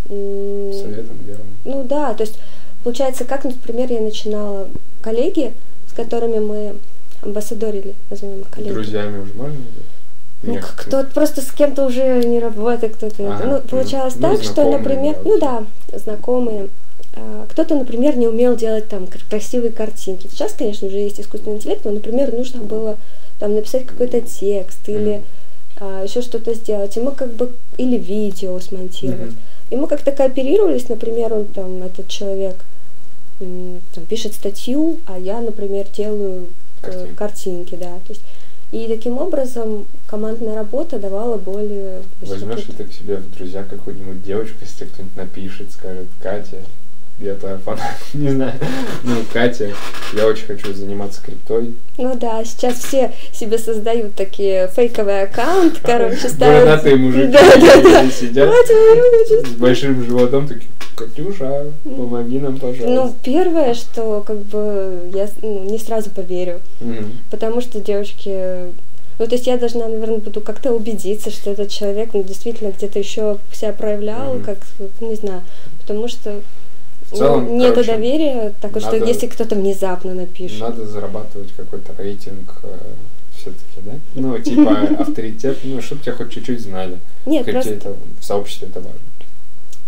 э, 0.09 0.71
советом, 0.81 1.23
делом. 1.25 1.45
Ну 1.65 1.83
да, 1.83 2.13
то 2.15 2.23
есть 2.23 2.39
получается, 2.83 3.25
как, 3.25 3.43
например, 3.45 3.91
я 3.91 4.01
начинала 4.01 4.67
коллеги, 5.01 5.53
с 5.87 5.93
которыми 5.93 6.39
мы 6.39 6.75
амбассадорили, 7.23 7.95
назовем 8.09 8.41
их 8.41 8.49
коллеги. 8.49 8.73
Друзьями 8.73 9.21
уже 9.21 9.33
можно? 9.33 9.57
Ну, 10.43 10.59
кто-то 10.77 11.09
просто 11.13 11.41
с 11.41 11.51
кем-то 11.51 11.85
уже 11.85 12.21
не 12.25 12.39
работает, 12.39 12.95
кто-то. 12.95 13.33
Ага, 13.33 13.45
ну, 13.45 13.61
получалось 13.61 14.15
ну, 14.17 14.21
так, 14.35 14.43
что, 14.43 14.69
например, 14.69 15.15
ну 15.23 15.39
да, 15.39 15.65
знакомые. 15.93 16.67
А, 17.15 17.45
кто-то, 17.49 17.75
например, 17.75 18.17
не 18.17 18.27
умел 18.27 18.55
делать 18.57 18.89
там 18.89 19.07
красивые 19.29 19.71
картинки. 19.71 20.27
Сейчас, 20.27 20.53
конечно, 20.53 20.87
уже 20.87 20.97
есть 20.97 21.21
искусственный 21.21 21.57
интеллект, 21.57 21.85
но, 21.85 21.91
например, 21.91 22.33
нужно 22.33 22.61
было 22.61 22.97
там 23.39 23.55
написать 23.55 23.85
какой-то 23.85 24.19
текст 24.19 24.89
или 24.89 25.21
а, 25.77 26.03
еще 26.03 26.21
что-то 26.21 26.53
сделать. 26.55 26.97
И 26.97 26.99
мы 26.99 27.11
как 27.11 27.33
бы 27.33 27.53
или 27.77 27.97
видео 27.97 28.59
смонтировать. 28.59 29.31
Mm-hmm. 29.31 29.69
И 29.71 29.75
мы 29.77 29.87
как-то 29.87 30.11
кооперировались, 30.11 30.89
например, 30.89 31.33
он 31.33 31.45
там 31.45 31.83
этот 31.83 32.09
человек 32.09 32.57
там, 33.39 34.05
пишет 34.07 34.33
статью, 34.33 34.99
а 35.05 35.17
я, 35.17 35.39
например, 35.39 35.87
делаю 35.95 36.47
картинки, 36.83 37.15
картинки 37.15 37.75
да. 37.75 37.99
То 38.05 38.09
есть 38.13 38.21
и 38.71 38.87
таким 38.87 39.19
образом 39.19 39.85
командная 40.07 40.55
работа 40.55 40.97
давала 40.97 41.37
более... 41.37 42.01
Возьмешь 42.21 42.67
ли 42.67 42.73
ты 42.73 42.85
к 42.85 42.91
себе 42.91 43.17
в 43.17 43.31
друзья 43.35 43.63
какую-нибудь 43.63 44.23
девочку, 44.23 44.57
если 44.61 44.85
кто-нибудь 44.85 45.15
напишет, 45.15 45.71
скажет, 45.71 46.07
Катя, 46.21 46.57
я 47.19 47.35
твоя 47.35 47.57
фанат, 47.57 47.95
не 48.13 48.29
знаю, 48.29 48.53
ну, 49.03 49.15
Катя, 49.31 49.71
я 50.13 50.27
очень 50.27 50.45
хочу 50.45 50.73
заниматься 50.73 51.21
криптой. 51.21 51.73
Ну 51.97 52.15
да, 52.15 52.43
сейчас 52.43 52.79
все 52.79 53.11
себе 53.31 53.57
создают 53.57 54.15
такие 54.15 54.67
фейковые 54.75 55.23
аккаунты, 55.23 55.79
короче, 55.83 56.29
ставят... 56.29 56.65
Бородатые 56.65 56.95
мужики 56.95 57.31
да, 57.31 57.55
да, 57.55 57.81
да. 57.81 58.09
сидят 58.09 58.53
с 59.45 59.51
большим 59.55 60.03
животом, 60.05 60.47
такие, 60.47 60.69
Катюша, 60.95 61.71
помоги 61.83 62.39
нам, 62.39 62.59
пожалуйста. 62.59 62.87
Ну, 62.87 63.15
первое, 63.23 63.73
что 63.73 64.23
как 64.25 64.37
бы 64.37 65.09
я 65.13 65.27
ну, 65.41 65.63
не 65.63 65.79
сразу 65.79 66.09
поверю, 66.09 66.59
потому 67.31 67.61
что 67.61 67.79
девочки 67.79 68.71
ну, 69.19 69.27
то 69.27 69.35
есть 69.35 69.45
я 69.45 69.57
должна, 69.57 69.87
наверное, 69.87 70.17
буду 70.17 70.41
как-то 70.41 70.73
убедиться, 70.73 71.29
что 71.29 71.51
этот 71.51 71.69
человек 71.69 72.09
ну, 72.13 72.23
действительно 72.23 72.71
где-то 72.71 72.97
еще 72.97 73.37
себя 73.51 73.71
проявлял, 73.71 74.39
как, 74.43 74.57
не 75.01 75.15
знаю, 75.15 75.43
потому 75.79 76.07
что 76.07 76.41
в 77.13 77.17
целом, 77.17 77.45
ну, 77.45 77.57
нет 77.57 77.73
короче, 77.73 77.91
доверия, 77.91 78.53
так 78.59 78.79
что 78.79 78.95
если 78.95 79.27
кто-то 79.27 79.55
внезапно 79.55 80.13
напишет. 80.13 80.59
Надо 80.59 80.85
зарабатывать 80.85 81.51
какой-то 81.55 81.93
рейтинг 81.97 82.59
э, 82.63 82.77
все-таки, 83.37 83.81
да? 83.81 83.93
Ну, 84.15 84.37
типа 84.41 84.81
авторитет, 84.99 85.59
ну, 85.63 85.81
чтобы 85.81 86.01
тебя 86.01 86.13
хоть 86.13 86.31
чуть-чуть 86.31 86.61
знали. 86.61 86.99
Нет, 87.25 87.45
просто... 87.45 87.73
это, 87.73 87.95
в 88.19 88.23
сообществе 88.23 88.67
это 88.67 88.79
важно. 88.79 88.99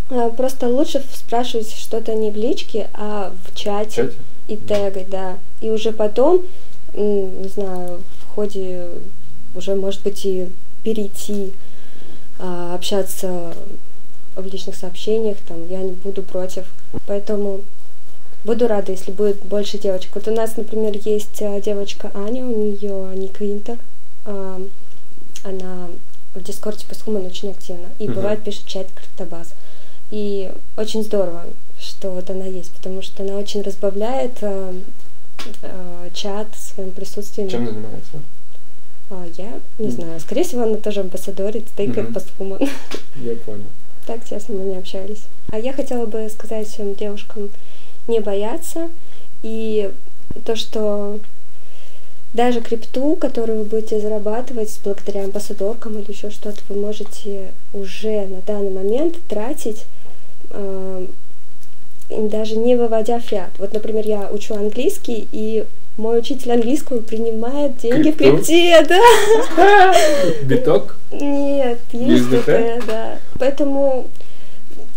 А, 0.09 0.29
просто 0.29 0.67
лучше 0.67 1.03
спрашивать 1.13 1.71
что-то 1.71 2.13
не 2.13 2.31
в 2.31 2.35
личке, 2.35 2.89
а 2.93 3.33
в 3.45 3.55
чате, 3.55 3.95
чате? 3.95 4.13
и 4.47 4.57
тегать, 4.57 5.09
да. 5.09 5.37
И 5.61 5.69
уже 5.69 5.91
потом, 5.91 6.41
не 6.93 7.47
знаю, 7.47 8.01
в 8.21 8.35
ходе 8.35 8.87
уже, 9.55 9.75
может 9.75 10.03
быть, 10.03 10.25
и 10.25 10.49
перейти, 10.83 11.53
а, 12.39 12.75
общаться 12.75 13.53
в 14.35 14.45
личных 14.45 14.75
сообщениях, 14.75 15.37
там, 15.47 15.67
я 15.69 15.81
не 15.81 15.91
буду 15.91 16.21
против. 16.23 16.65
Поэтому 17.07 17.61
буду 18.43 18.67
рада, 18.67 18.91
если 18.91 19.11
будет 19.11 19.41
больше 19.43 19.77
девочек. 19.77 20.11
Вот 20.15 20.27
у 20.27 20.31
нас, 20.31 20.57
например, 20.57 20.95
есть 21.03 21.41
э, 21.41 21.61
девочка 21.61 22.11
Аня, 22.13 22.45
у 22.45 22.55
нее 22.55 23.15
ник 23.15 23.39
Винтер. 23.39 23.77
Она 25.43 25.89
в 26.33 26.43
Дискорде 26.43 26.85
по 26.87 26.95
Схуман 26.95 27.25
очень 27.25 27.51
активна. 27.51 27.87
И 27.99 28.07
бывает 28.07 28.43
пишет 28.43 28.65
чат 28.65 28.87
криптобаз. 28.93 29.53
И 30.11 30.51
очень 30.77 31.03
здорово, 31.03 31.45
что 31.79 32.11
вот 32.11 32.29
она 32.29 32.45
есть, 32.45 32.71
потому 32.71 33.01
что 33.01 33.23
она 33.23 33.35
очень 33.35 33.61
разбавляет 33.61 34.37
э, 34.41 34.73
э, 35.61 36.09
чат 36.13 36.47
своим 36.55 36.91
присутствием. 36.91 37.49
Чем 37.49 37.65
занимается? 37.65 38.21
А, 39.09 39.25
я 39.37 39.59
не 39.79 39.87
mm. 39.87 39.91
знаю. 39.91 40.19
Скорее 40.19 40.43
всего, 40.43 40.63
она 40.63 40.77
тоже 40.77 41.01
амбассадорит, 41.01 41.67
стейкает 41.69 42.09
mm-hmm. 42.09 42.13
по 42.13 42.19
Схуман. 42.19 42.59
Я 43.15 43.35
понял. 43.37 43.65
Так 44.05 44.23
тесно 44.23 44.55
мы 44.55 44.65
не 44.65 44.77
общались. 44.77 45.23
А 45.51 45.59
я 45.59 45.73
хотела 45.73 46.05
бы 46.05 46.29
сказать 46.29 46.67
всем 46.67 46.95
девушкам 46.95 47.49
не 48.07 48.19
бояться. 48.19 48.89
И 49.41 49.91
то, 50.45 50.55
что 50.55 51.19
даже 52.33 52.61
крипту, 52.61 53.15
которую 53.15 53.59
вы 53.59 53.65
будете 53.65 53.99
зарабатывать 53.99 54.79
благодаря 54.83 55.23
амбассадоркам 55.23 55.97
или 55.97 56.11
еще 56.11 56.29
что-то, 56.29 56.59
вы 56.69 56.75
можете 56.75 57.53
уже 57.73 58.25
на 58.27 58.41
данный 58.41 58.71
момент 58.71 59.17
тратить 59.27 59.85
э, 60.51 61.07
даже 62.09 62.57
не 62.57 62.75
выводя 62.75 63.19
фиат. 63.19 63.51
Вот, 63.57 63.73
например, 63.73 64.05
я 64.05 64.29
учу 64.29 64.53
английский, 64.53 65.27
и 65.31 65.65
мой 65.97 66.19
учитель 66.19 66.51
английского 66.51 67.01
принимает 67.01 67.77
деньги 67.77 68.11
Крипту? 68.11 68.37
в 68.37 68.45
крипте, 68.45 68.85
да. 69.55 69.95
Биток? 70.43 70.97
Нет, 71.11 71.79
есть 71.91 72.29
такое, 72.29 72.81
да. 72.87 73.19
Поэтому 73.39 74.07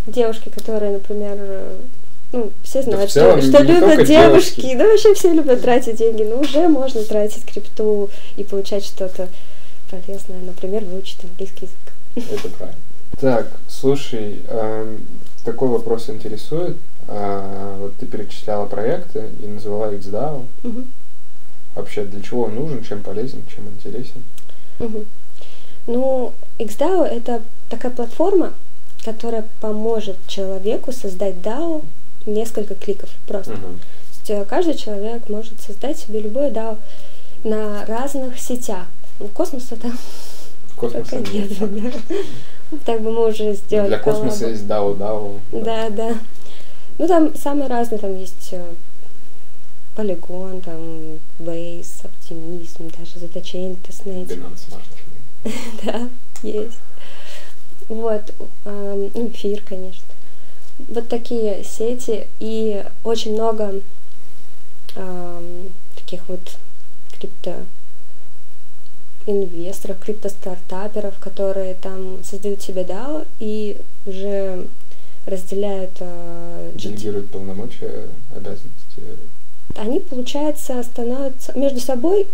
девушки, 0.07 0.49
которые, 0.49 0.93
например, 0.93 1.39
ну, 2.33 2.51
все 2.63 2.83
знают, 2.83 3.13
да 3.15 3.39
что, 3.39 3.43
что 3.43 3.63
любят 3.63 4.07
девушки, 4.07 4.61
девушки, 4.61 4.77
да 4.77 4.87
вообще 4.87 5.15
все 5.15 5.33
любят 5.33 5.63
тратить 5.63 5.97
деньги, 5.97 6.25
но 6.25 6.41
уже 6.41 6.69
можно 6.69 7.03
тратить 7.03 7.45
крипту 7.45 8.11
и 8.37 8.45
получать 8.45 8.85
что-то 8.85 9.29
полезное, 9.91 10.41
например, 10.41 10.85
выучить 10.85 11.25
английский 11.25 11.69
язык. 12.15 12.31
Это 12.31 12.49
правильно. 12.51 12.79
Так, 13.21 13.49
слушай, 13.69 14.43
э, 14.47 14.97
такой 15.45 15.69
вопрос 15.69 16.11
интересует. 16.11 16.77
Э, 17.09 17.77
вот 17.81 17.97
ты 17.97 18.07
перечисляла 18.07 18.67
проекты 18.67 19.31
и 19.43 19.47
называла 19.47 19.93
XDAO. 19.93 20.45
Угу. 20.63 20.85
Вообще, 21.75 22.05
для 22.05 22.21
чего 22.21 22.45
он 22.45 22.55
нужен, 22.55 22.85
чем 22.85 23.03
полезен, 23.03 23.43
чем 23.55 23.69
интересен? 23.69 24.23
Угу. 24.79 25.05
Ну, 25.87 26.33
XDAO 26.59 27.05
это 27.05 27.43
такая 27.71 27.91
платформа, 27.93 28.53
которая 29.05 29.47
поможет 29.61 30.17
человеку 30.27 30.93
создать 30.93 31.37
DAO 31.37 31.83
несколько 32.27 32.75
кликов 32.75 33.09
просто. 33.27 33.53
Uh-huh. 33.53 33.79
То 34.27 34.31
есть 34.31 34.31
э, 34.31 34.45
каждый 34.45 34.75
человек 34.75 35.29
может 35.31 35.59
создать 35.61 35.99
себе 35.99 36.21
любой 36.21 36.51
DAO 36.51 36.77
на 37.43 37.87
разных 37.87 38.39
сетях. 38.39 38.87
Ну, 39.19 39.29
космоса 39.29 39.77
там 39.77 39.97
Космоса 40.77 41.17
нет. 41.17 41.61
нет 41.61 41.95
да. 42.09 42.17
Так 42.85 43.01
бы 43.01 43.11
мы 43.11 43.29
уже 43.29 43.55
сделали. 43.55 43.89
Для 43.89 43.99
космоса 43.99 44.41
коллабу. 44.41 44.53
есть 44.53 44.65
DAO, 44.65 44.99
DAO. 44.99 45.41
Да, 45.53 45.91
да. 45.91 46.15
Ну 46.99 47.07
там 47.07 47.35
самые 47.37 47.69
разные, 47.69 48.01
там 48.01 48.19
есть 48.19 48.55
полигон, 49.99 50.61
там 50.61 51.19
Base, 51.39 52.01
Optimism, 52.05 52.91
даже 52.97 53.19
ZetaChain 53.19 53.77
testnet. 53.77 54.39
Да, 55.85 56.09
есть. 56.43 56.79
Вот, 57.89 58.35
э, 58.65 59.09
ну, 59.15 59.29
эфир, 59.29 59.63
конечно. 59.63 60.05
Вот 60.79 61.09
такие 61.09 61.65
сети 61.65 62.27
и 62.39 62.85
очень 63.03 63.35
много 63.35 63.81
э, 64.95 65.67
таких 65.97 66.29
вот 66.29 66.59
крипто 67.19 67.55
инвесторов, 69.27 69.99
криптостартаперов, 69.99 71.19
которые 71.19 71.75
там 71.75 72.23
создают 72.25 72.63
себе 72.63 72.83
DAO 72.83 73.27
и 73.41 73.81
уже 74.07 74.67
разделяют... 75.29 75.93
Э, 76.01 76.71
Делегируют 76.75 77.31
полномочия, 77.31 78.09
обязанности. 78.35 79.03
Они, 79.77 80.01
получается, 80.01 80.83
становятся 80.83 81.57
между 81.59 81.81
собой 81.81 82.27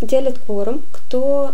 делят 0.00 0.38
кворум, 0.38 0.82
кто 0.92 1.52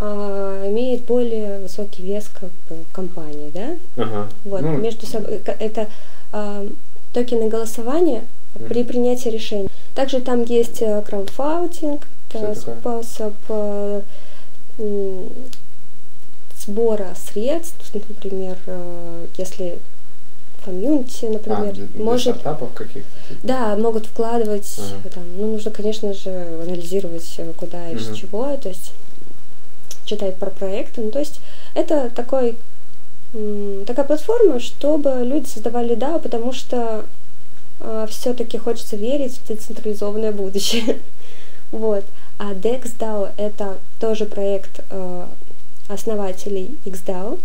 а, 0.00 0.68
имеет 0.68 1.04
более 1.04 1.60
высокий 1.60 2.02
вес 2.02 2.28
как 2.28 2.50
бы 2.68 2.84
компании, 2.92 3.50
да? 3.54 3.76
Ага. 3.96 4.28
Вот, 4.44 4.60
ну, 4.62 4.76
между 4.76 5.06
собой. 5.06 5.40
Это 5.44 5.88
а, 6.32 6.66
токены 7.12 7.48
голосования 7.48 8.24
Мгм. 8.54 8.68
при 8.68 8.84
принятии 8.84 9.28
решений. 9.28 9.68
Также 9.94 10.20
там 10.20 10.42
есть 10.44 10.82
э, 10.82 11.02
краудфандинг, 11.06 12.06
Что 12.28 12.38
это 12.38 12.60
способ 12.60 13.34
э, 13.48 14.02
м, 14.78 15.28
сбора 16.58 17.14
средств, 17.14 17.90
например, 17.94 18.56
э, 18.66 19.26
если 19.38 19.78
комьюнити, 20.66 21.24
А, 21.26 21.30
например, 21.30 21.72
для, 21.72 21.86
для 21.86 22.04
может 22.04 22.34
стартапов 22.36 22.72
каких-то? 22.74 23.10
типа? 23.28 23.40
да, 23.42 23.76
могут 23.76 24.06
вкладывать, 24.06 24.78
Ага. 24.78 25.14
там, 25.14 25.22
ну, 25.38 25.52
нужно, 25.52 25.70
конечно 25.70 26.12
же, 26.12 26.30
анализировать, 26.62 27.34
э, 27.38 27.52
куда 27.56 27.88
и 27.88 27.94
Мгм. 27.94 28.02
с 28.04 28.16
чего, 28.16 28.56
то 28.56 28.68
есть 28.68 28.92
читать 30.04 30.36
про 30.36 30.50
проекты. 30.50 31.00
Ну, 31.00 31.10
то 31.10 31.18
есть 31.18 31.40
это 31.74 32.10
такой, 32.10 32.56
такая 33.86 34.04
платформа, 34.06 34.60
чтобы 34.60 35.10
люди 35.24 35.46
создавали 35.48 35.96
DAO, 35.96 36.20
потому 36.20 36.52
что 36.52 37.04
все-таки 38.08 38.56
хочется 38.58 38.96
верить 38.96 39.36
в 39.38 39.48
децентрализованное 39.48 40.32
будущее. 40.32 40.98
вот. 41.72 42.04
А 42.38 42.52
DexDAO— 42.52 43.30
это 43.36 43.78
тоже 44.00 44.24
проект 44.26 44.80
э, 44.90 45.26
основателей 45.88 46.78
XDAO. 46.86 47.38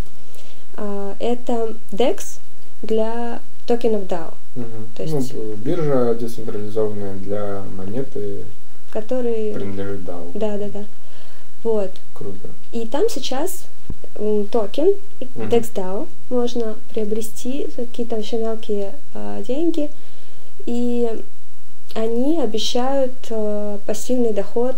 А, 0.78 1.16
это 1.20 1.74
DEX 1.92 2.40
для 2.82 3.40
токенов 3.68 4.04
DAO. 4.04 4.34
Мгм. 4.56 4.88
То 4.96 5.04
есть- 5.04 5.34
Ну, 5.34 5.54
биржа 5.56 6.14
децентрализованная 6.16 7.16
для 7.16 7.64
монеты 7.78 8.46
который... 8.92 9.54
принадлежит 9.54 10.02
DAO. 10.02 10.32
Да, 10.34 10.58
да, 10.58 10.68
да. 10.70 10.86
Вот. 11.64 11.92
Круто. 12.14 12.50
И 12.72 12.86
там 12.88 13.08
сейчас 13.10 13.66
м, 14.16 14.46
токен 14.48 14.94
Мгм. 15.36 15.50
DexDAO 15.50 16.08
можно 16.30 16.76
приобрести 16.94 17.68
какие-то 17.76 18.16
вообще 18.18 18.38
мелкие 18.40 18.94
а, 19.14 19.42
деньги. 19.44 19.90
И 20.66 21.08
они 21.96 22.42
обещают 22.42 23.14
а, 23.30 23.80
пассивный 23.86 24.34
доход 24.34 24.76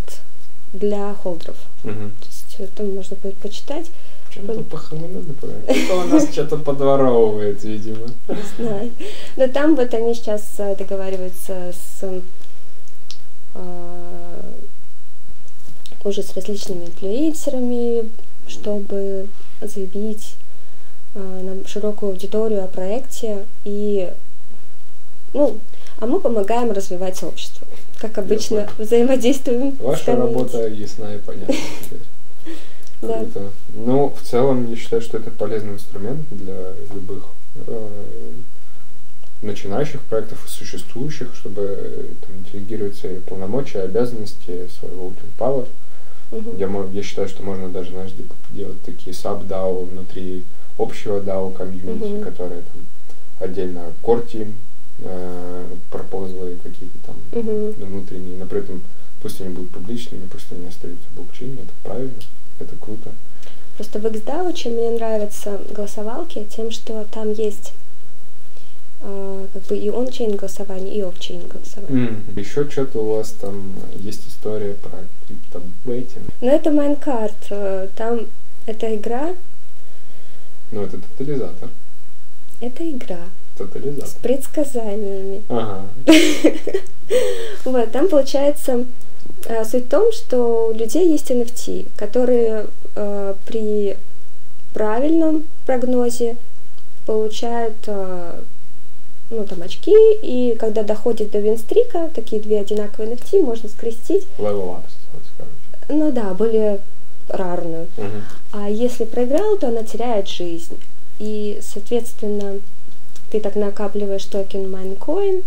для 0.74 1.14
холдеров. 1.16 1.58
Мгм. 1.84 2.12
То 2.20 2.26
есть 2.28 2.56
э, 2.60 2.68
там 2.76 2.93
можно 2.95 3.16
будет 3.22 3.38
почитать, 3.38 3.91
Чем-то 4.34 4.61
похолонули, 4.63 5.34
Кто 5.86 5.99
у 5.99 6.03
нас 6.05 6.31
что-то 6.31 6.57
подворовывает, 6.57 7.63
видимо. 7.63 8.07
не 8.27 8.65
знаю. 8.65 8.91
Но 9.38 9.47
там 9.47 9.75
вот 9.75 9.93
они 9.93 10.15
сейчас 10.15 10.43
а, 10.57 10.75
договариваются 10.75 11.71
с 11.71 12.21
а, 13.53 14.53
уже 16.03 16.23
с 16.23 16.34
различными 16.36 16.86
инфлюенсерами, 16.86 18.09
чтобы 18.47 19.27
заявить 19.61 20.36
а, 21.15 21.19
на 21.19 21.67
широкую 21.67 22.13
аудиторию 22.13 22.63
о 22.63 22.67
проекте 22.67 23.45
и 23.65 24.11
ну, 25.34 25.57
а 25.99 26.05
мы 26.05 26.19
помогаем 26.19 26.71
развивать 26.71 27.17
сообщество. 27.17 27.67
Как 27.97 28.17
обычно, 28.17 28.69
взаимодействуем 28.77 29.71
Ваша 29.79 30.15
работа 30.15 30.67
ясна 30.67 31.15
и 31.15 31.17
понятна. 31.19 31.55
теперь. 31.86 31.99
Да. 33.08 33.20
Круто. 33.20 33.51
Ну, 33.76 34.14
в 34.18 34.22
целом, 34.26 34.70
я 34.70 34.76
считаю, 34.76 35.01
что 35.01 35.18
это 35.18 35.30
полезный 35.32 35.74
инструмент 35.74 36.22
для 36.32 36.74
любых 36.93 37.26
э, 37.68 37.89
начинающих 39.41 40.01
проектов 40.01 40.45
и 40.45 40.49
существующих, 40.49 41.36
чтобы 41.36 41.62
э, 41.62 42.04
там, 42.22 42.32
делегировать 42.51 42.95
свои 42.95 43.20
полномочия, 43.20 43.82
обязанности, 43.82 44.68
свой 44.80 44.91
voting 44.91 45.32
power. 45.38 45.68
Мгм. 46.32 46.58
Я, 46.58 46.70
я 46.93 47.04
считаю, 47.04 47.28
что 47.28 47.43
можно 47.43 47.70
даже, 47.70 47.91
знаешь, 47.91 48.12
делать 48.51 48.82
такие 48.84 49.14
sub-DAO 49.14 49.86
внутри 49.86 50.43
общего 50.78 51.20
DAO 51.20 51.54
комьюнити, 51.54 52.06
Мгм. 52.16 52.24
которые 52.24 52.62
там 52.62 52.86
отдельно 53.39 53.91
core 54.01 54.26
team, 54.26 54.54
э, 54.99 55.66
пропозлы 55.91 56.58
какие-то 56.64 56.97
там 57.06 57.16
Мгм. 57.34 57.72
внутренние, 57.74 58.38
но 58.38 58.45
при 58.45 58.60
этом 58.60 58.82
пусть 59.22 59.41
они 59.41 59.54
будут 59.54 59.72
публичными, 59.72 60.26
пусть 60.32 60.51
они 60.51 60.68
остаются 60.68 61.06
в 61.12 61.16
блокчейне, 61.16 61.64
это 61.64 61.72
правильно, 61.84 62.14
это 62.60 62.76
круто. 62.76 63.12
Просто 63.78 63.99
в 63.99 64.06
XDAO, 64.06 64.54
чем 64.54 64.74
мне 64.74 64.91
нравятся 64.91 65.60
голосовалки, 65.72 66.45
тем, 66.56 66.70
что 66.72 67.06
там 67.12 67.34
есть 67.34 67.74
а, 69.01 69.47
как 69.51 69.64
бы 69.64 69.78
и 69.78 69.89
он-чейн 69.89 70.36
голосование, 70.36 70.95
и 70.95 71.01
оф-чейн 71.01 71.47
голосование. 71.47 72.16
Еще 72.36 72.70
что-то 72.70 72.99
у 72.99 73.16
вас 73.18 73.32
там 73.32 73.74
есть 73.95 74.28
история 74.28 74.76
про 74.76 74.91
криптобейтинг. 75.28 76.24
Но 76.41 76.49
это 76.51 76.72
Майнкарт, 76.72 77.36
э, 77.49 77.88
там 77.97 78.28
эта 78.66 78.95
игра, 78.95 79.34
Ну, 80.72 80.84
это 80.84 80.99
тотализатор. 80.99 81.70
это 82.62 82.89
игра 82.89 83.20
с 83.56 83.58
Тотализатор. 83.58 84.22
предсказаниями. 84.22 85.41
Ага. 85.49 85.86
Вот, 87.66 87.91
там 87.91 88.08
получается 88.08 88.72
э, 88.72 88.86
суть 89.65 89.85
в 89.85 89.89
том, 89.89 90.11
что 90.11 90.67
у 90.69 90.73
людей 90.73 91.09
есть 91.09 91.29
NFT, 91.31 91.87
которые 91.97 92.67
э, 92.95 93.35
при 93.45 93.97
правильном 94.73 95.45
прогнозе 95.65 96.37
получают 97.05 97.75
э, 97.87 98.41
ну, 99.29 99.45
там 99.45 99.61
очки, 99.61 99.95
и 100.21 100.55
когда 100.59 100.83
доходит 100.83 101.31
до 101.31 101.39
винстрика, 101.39 102.09
такие 102.13 102.41
две 102.41 102.59
одинаковые 102.61 103.15
NFT 103.15 103.41
можно 103.41 103.69
скрестить, 103.69 104.25
Level 104.37 104.77
up, 104.77 105.45
ну 105.89 106.11
да, 106.11 106.33
более 106.33 106.79
рарную. 107.27 107.87
Мгм. 107.97 108.23
А 108.51 108.69
если 108.69 109.05
проиграл, 109.05 109.57
то 109.57 109.67
она 109.67 109.83
теряет 109.83 110.27
жизнь. 110.27 110.79
И, 111.19 111.59
соответственно, 111.61 112.59
ты 113.31 113.39
так 113.39 113.55
накапливаешь 113.55 114.25
токен 114.25 114.73
Minecoin, 114.73 115.43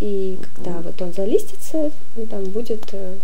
и 0.00 0.38
когда 0.54 0.72
Мгм. 0.72 0.82
вот 0.82 1.02
он 1.02 1.12
залистится, 1.12 1.90
ну, 2.16 2.26
там 2.26 2.44
будет 2.44 2.88
э, 2.92 3.16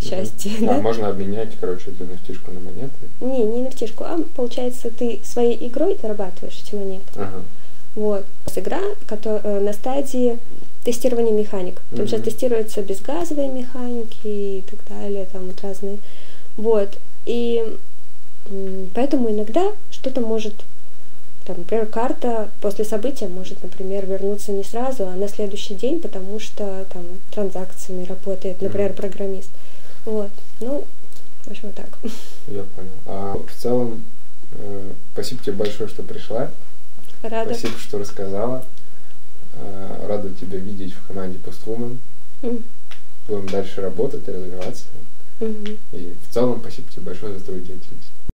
счастье. 0.00 0.52
А 0.62 0.74
да? 0.74 0.80
можно 0.80 1.08
обменять, 1.08 1.50
короче, 1.60 1.90
эту 1.90 2.04
нефтишку 2.04 2.50
на 2.50 2.60
монеты. 2.60 2.92
Не, 3.20 3.44
не 3.44 3.60
нефтишку, 3.62 4.04
а 4.04 4.18
получается, 4.36 4.90
ты 4.90 5.20
своей 5.24 5.66
игрой 5.68 5.98
зарабатываешь 6.00 6.60
эти 6.64 6.74
монеты. 6.74 7.04
Ага. 7.16 7.42
Вот. 7.94 8.24
Игра 8.54 8.80
которая, 9.06 9.60
на 9.60 9.72
стадии 9.72 10.38
тестирования 10.84 11.32
механик. 11.32 11.80
Потому 11.90 12.08
что 12.08 12.16
Мгм. 12.16 12.24
тестируются 12.24 12.82
безгазовые 12.82 13.48
механики 13.48 14.26
и 14.26 14.64
так 14.68 14.80
далее, 14.88 15.26
там 15.32 15.46
вот 15.46 15.60
разные. 15.62 15.98
Вот. 16.56 16.98
И 17.26 17.62
поэтому 18.94 19.30
иногда 19.30 19.72
что-то 19.90 20.20
может, 20.20 20.54
там, 21.44 21.58
например, 21.58 21.86
карта 21.86 22.50
после 22.60 22.84
события 22.84 23.28
может, 23.28 23.62
например, 23.62 24.06
вернуться 24.06 24.52
не 24.52 24.64
сразу, 24.64 25.06
а 25.06 25.12
на 25.14 25.28
следующий 25.28 25.74
день, 25.74 26.00
потому 26.00 26.38
что 26.40 26.86
там 26.92 27.04
транзакциями 27.32 28.04
работает, 28.04 28.60
например, 28.62 28.90
Мгм. 28.90 28.96
программист. 28.96 29.50
Вот. 30.04 30.30
Ну, 30.60 30.84
в 31.44 31.50
общем, 31.50 31.68
вот 31.68 31.74
так. 31.74 31.88
Я 32.46 32.62
понял. 32.64 32.90
А 33.06 33.36
в 33.36 33.52
целом, 33.60 34.04
э, 34.52 34.90
спасибо 35.12 35.42
тебе 35.42 35.52
большое, 35.56 35.88
что 35.88 36.02
пришла. 36.02 36.50
Рада. 37.22 37.54
Спасибо, 37.54 37.78
что 37.78 37.98
рассказала. 37.98 38.64
Э, 39.54 40.06
Рада 40.08 40.30
тебя 40.30 40.58
видеть 40.58 40.92
в 40.94 41.06
команде 41.06 41.38
Postwoman. 41.38 41.98
М, 42.42 42.64
Будем 43.28 43.48
дальше 43.48 43.80
работать 43.80 44.26
и 44.26 44.32
развиваться. 44.32 44.84
мгм. 45.40 45.78
И 45.92 46.14
в 46.28 46.34
целом 46.34 46.60
спасибо 46.60 46.90
тебе 46.90 47.02
большое 47.02 47.38
за 47.38 47.44
твою 47.44 47.60
деятельность. 47.60 48.10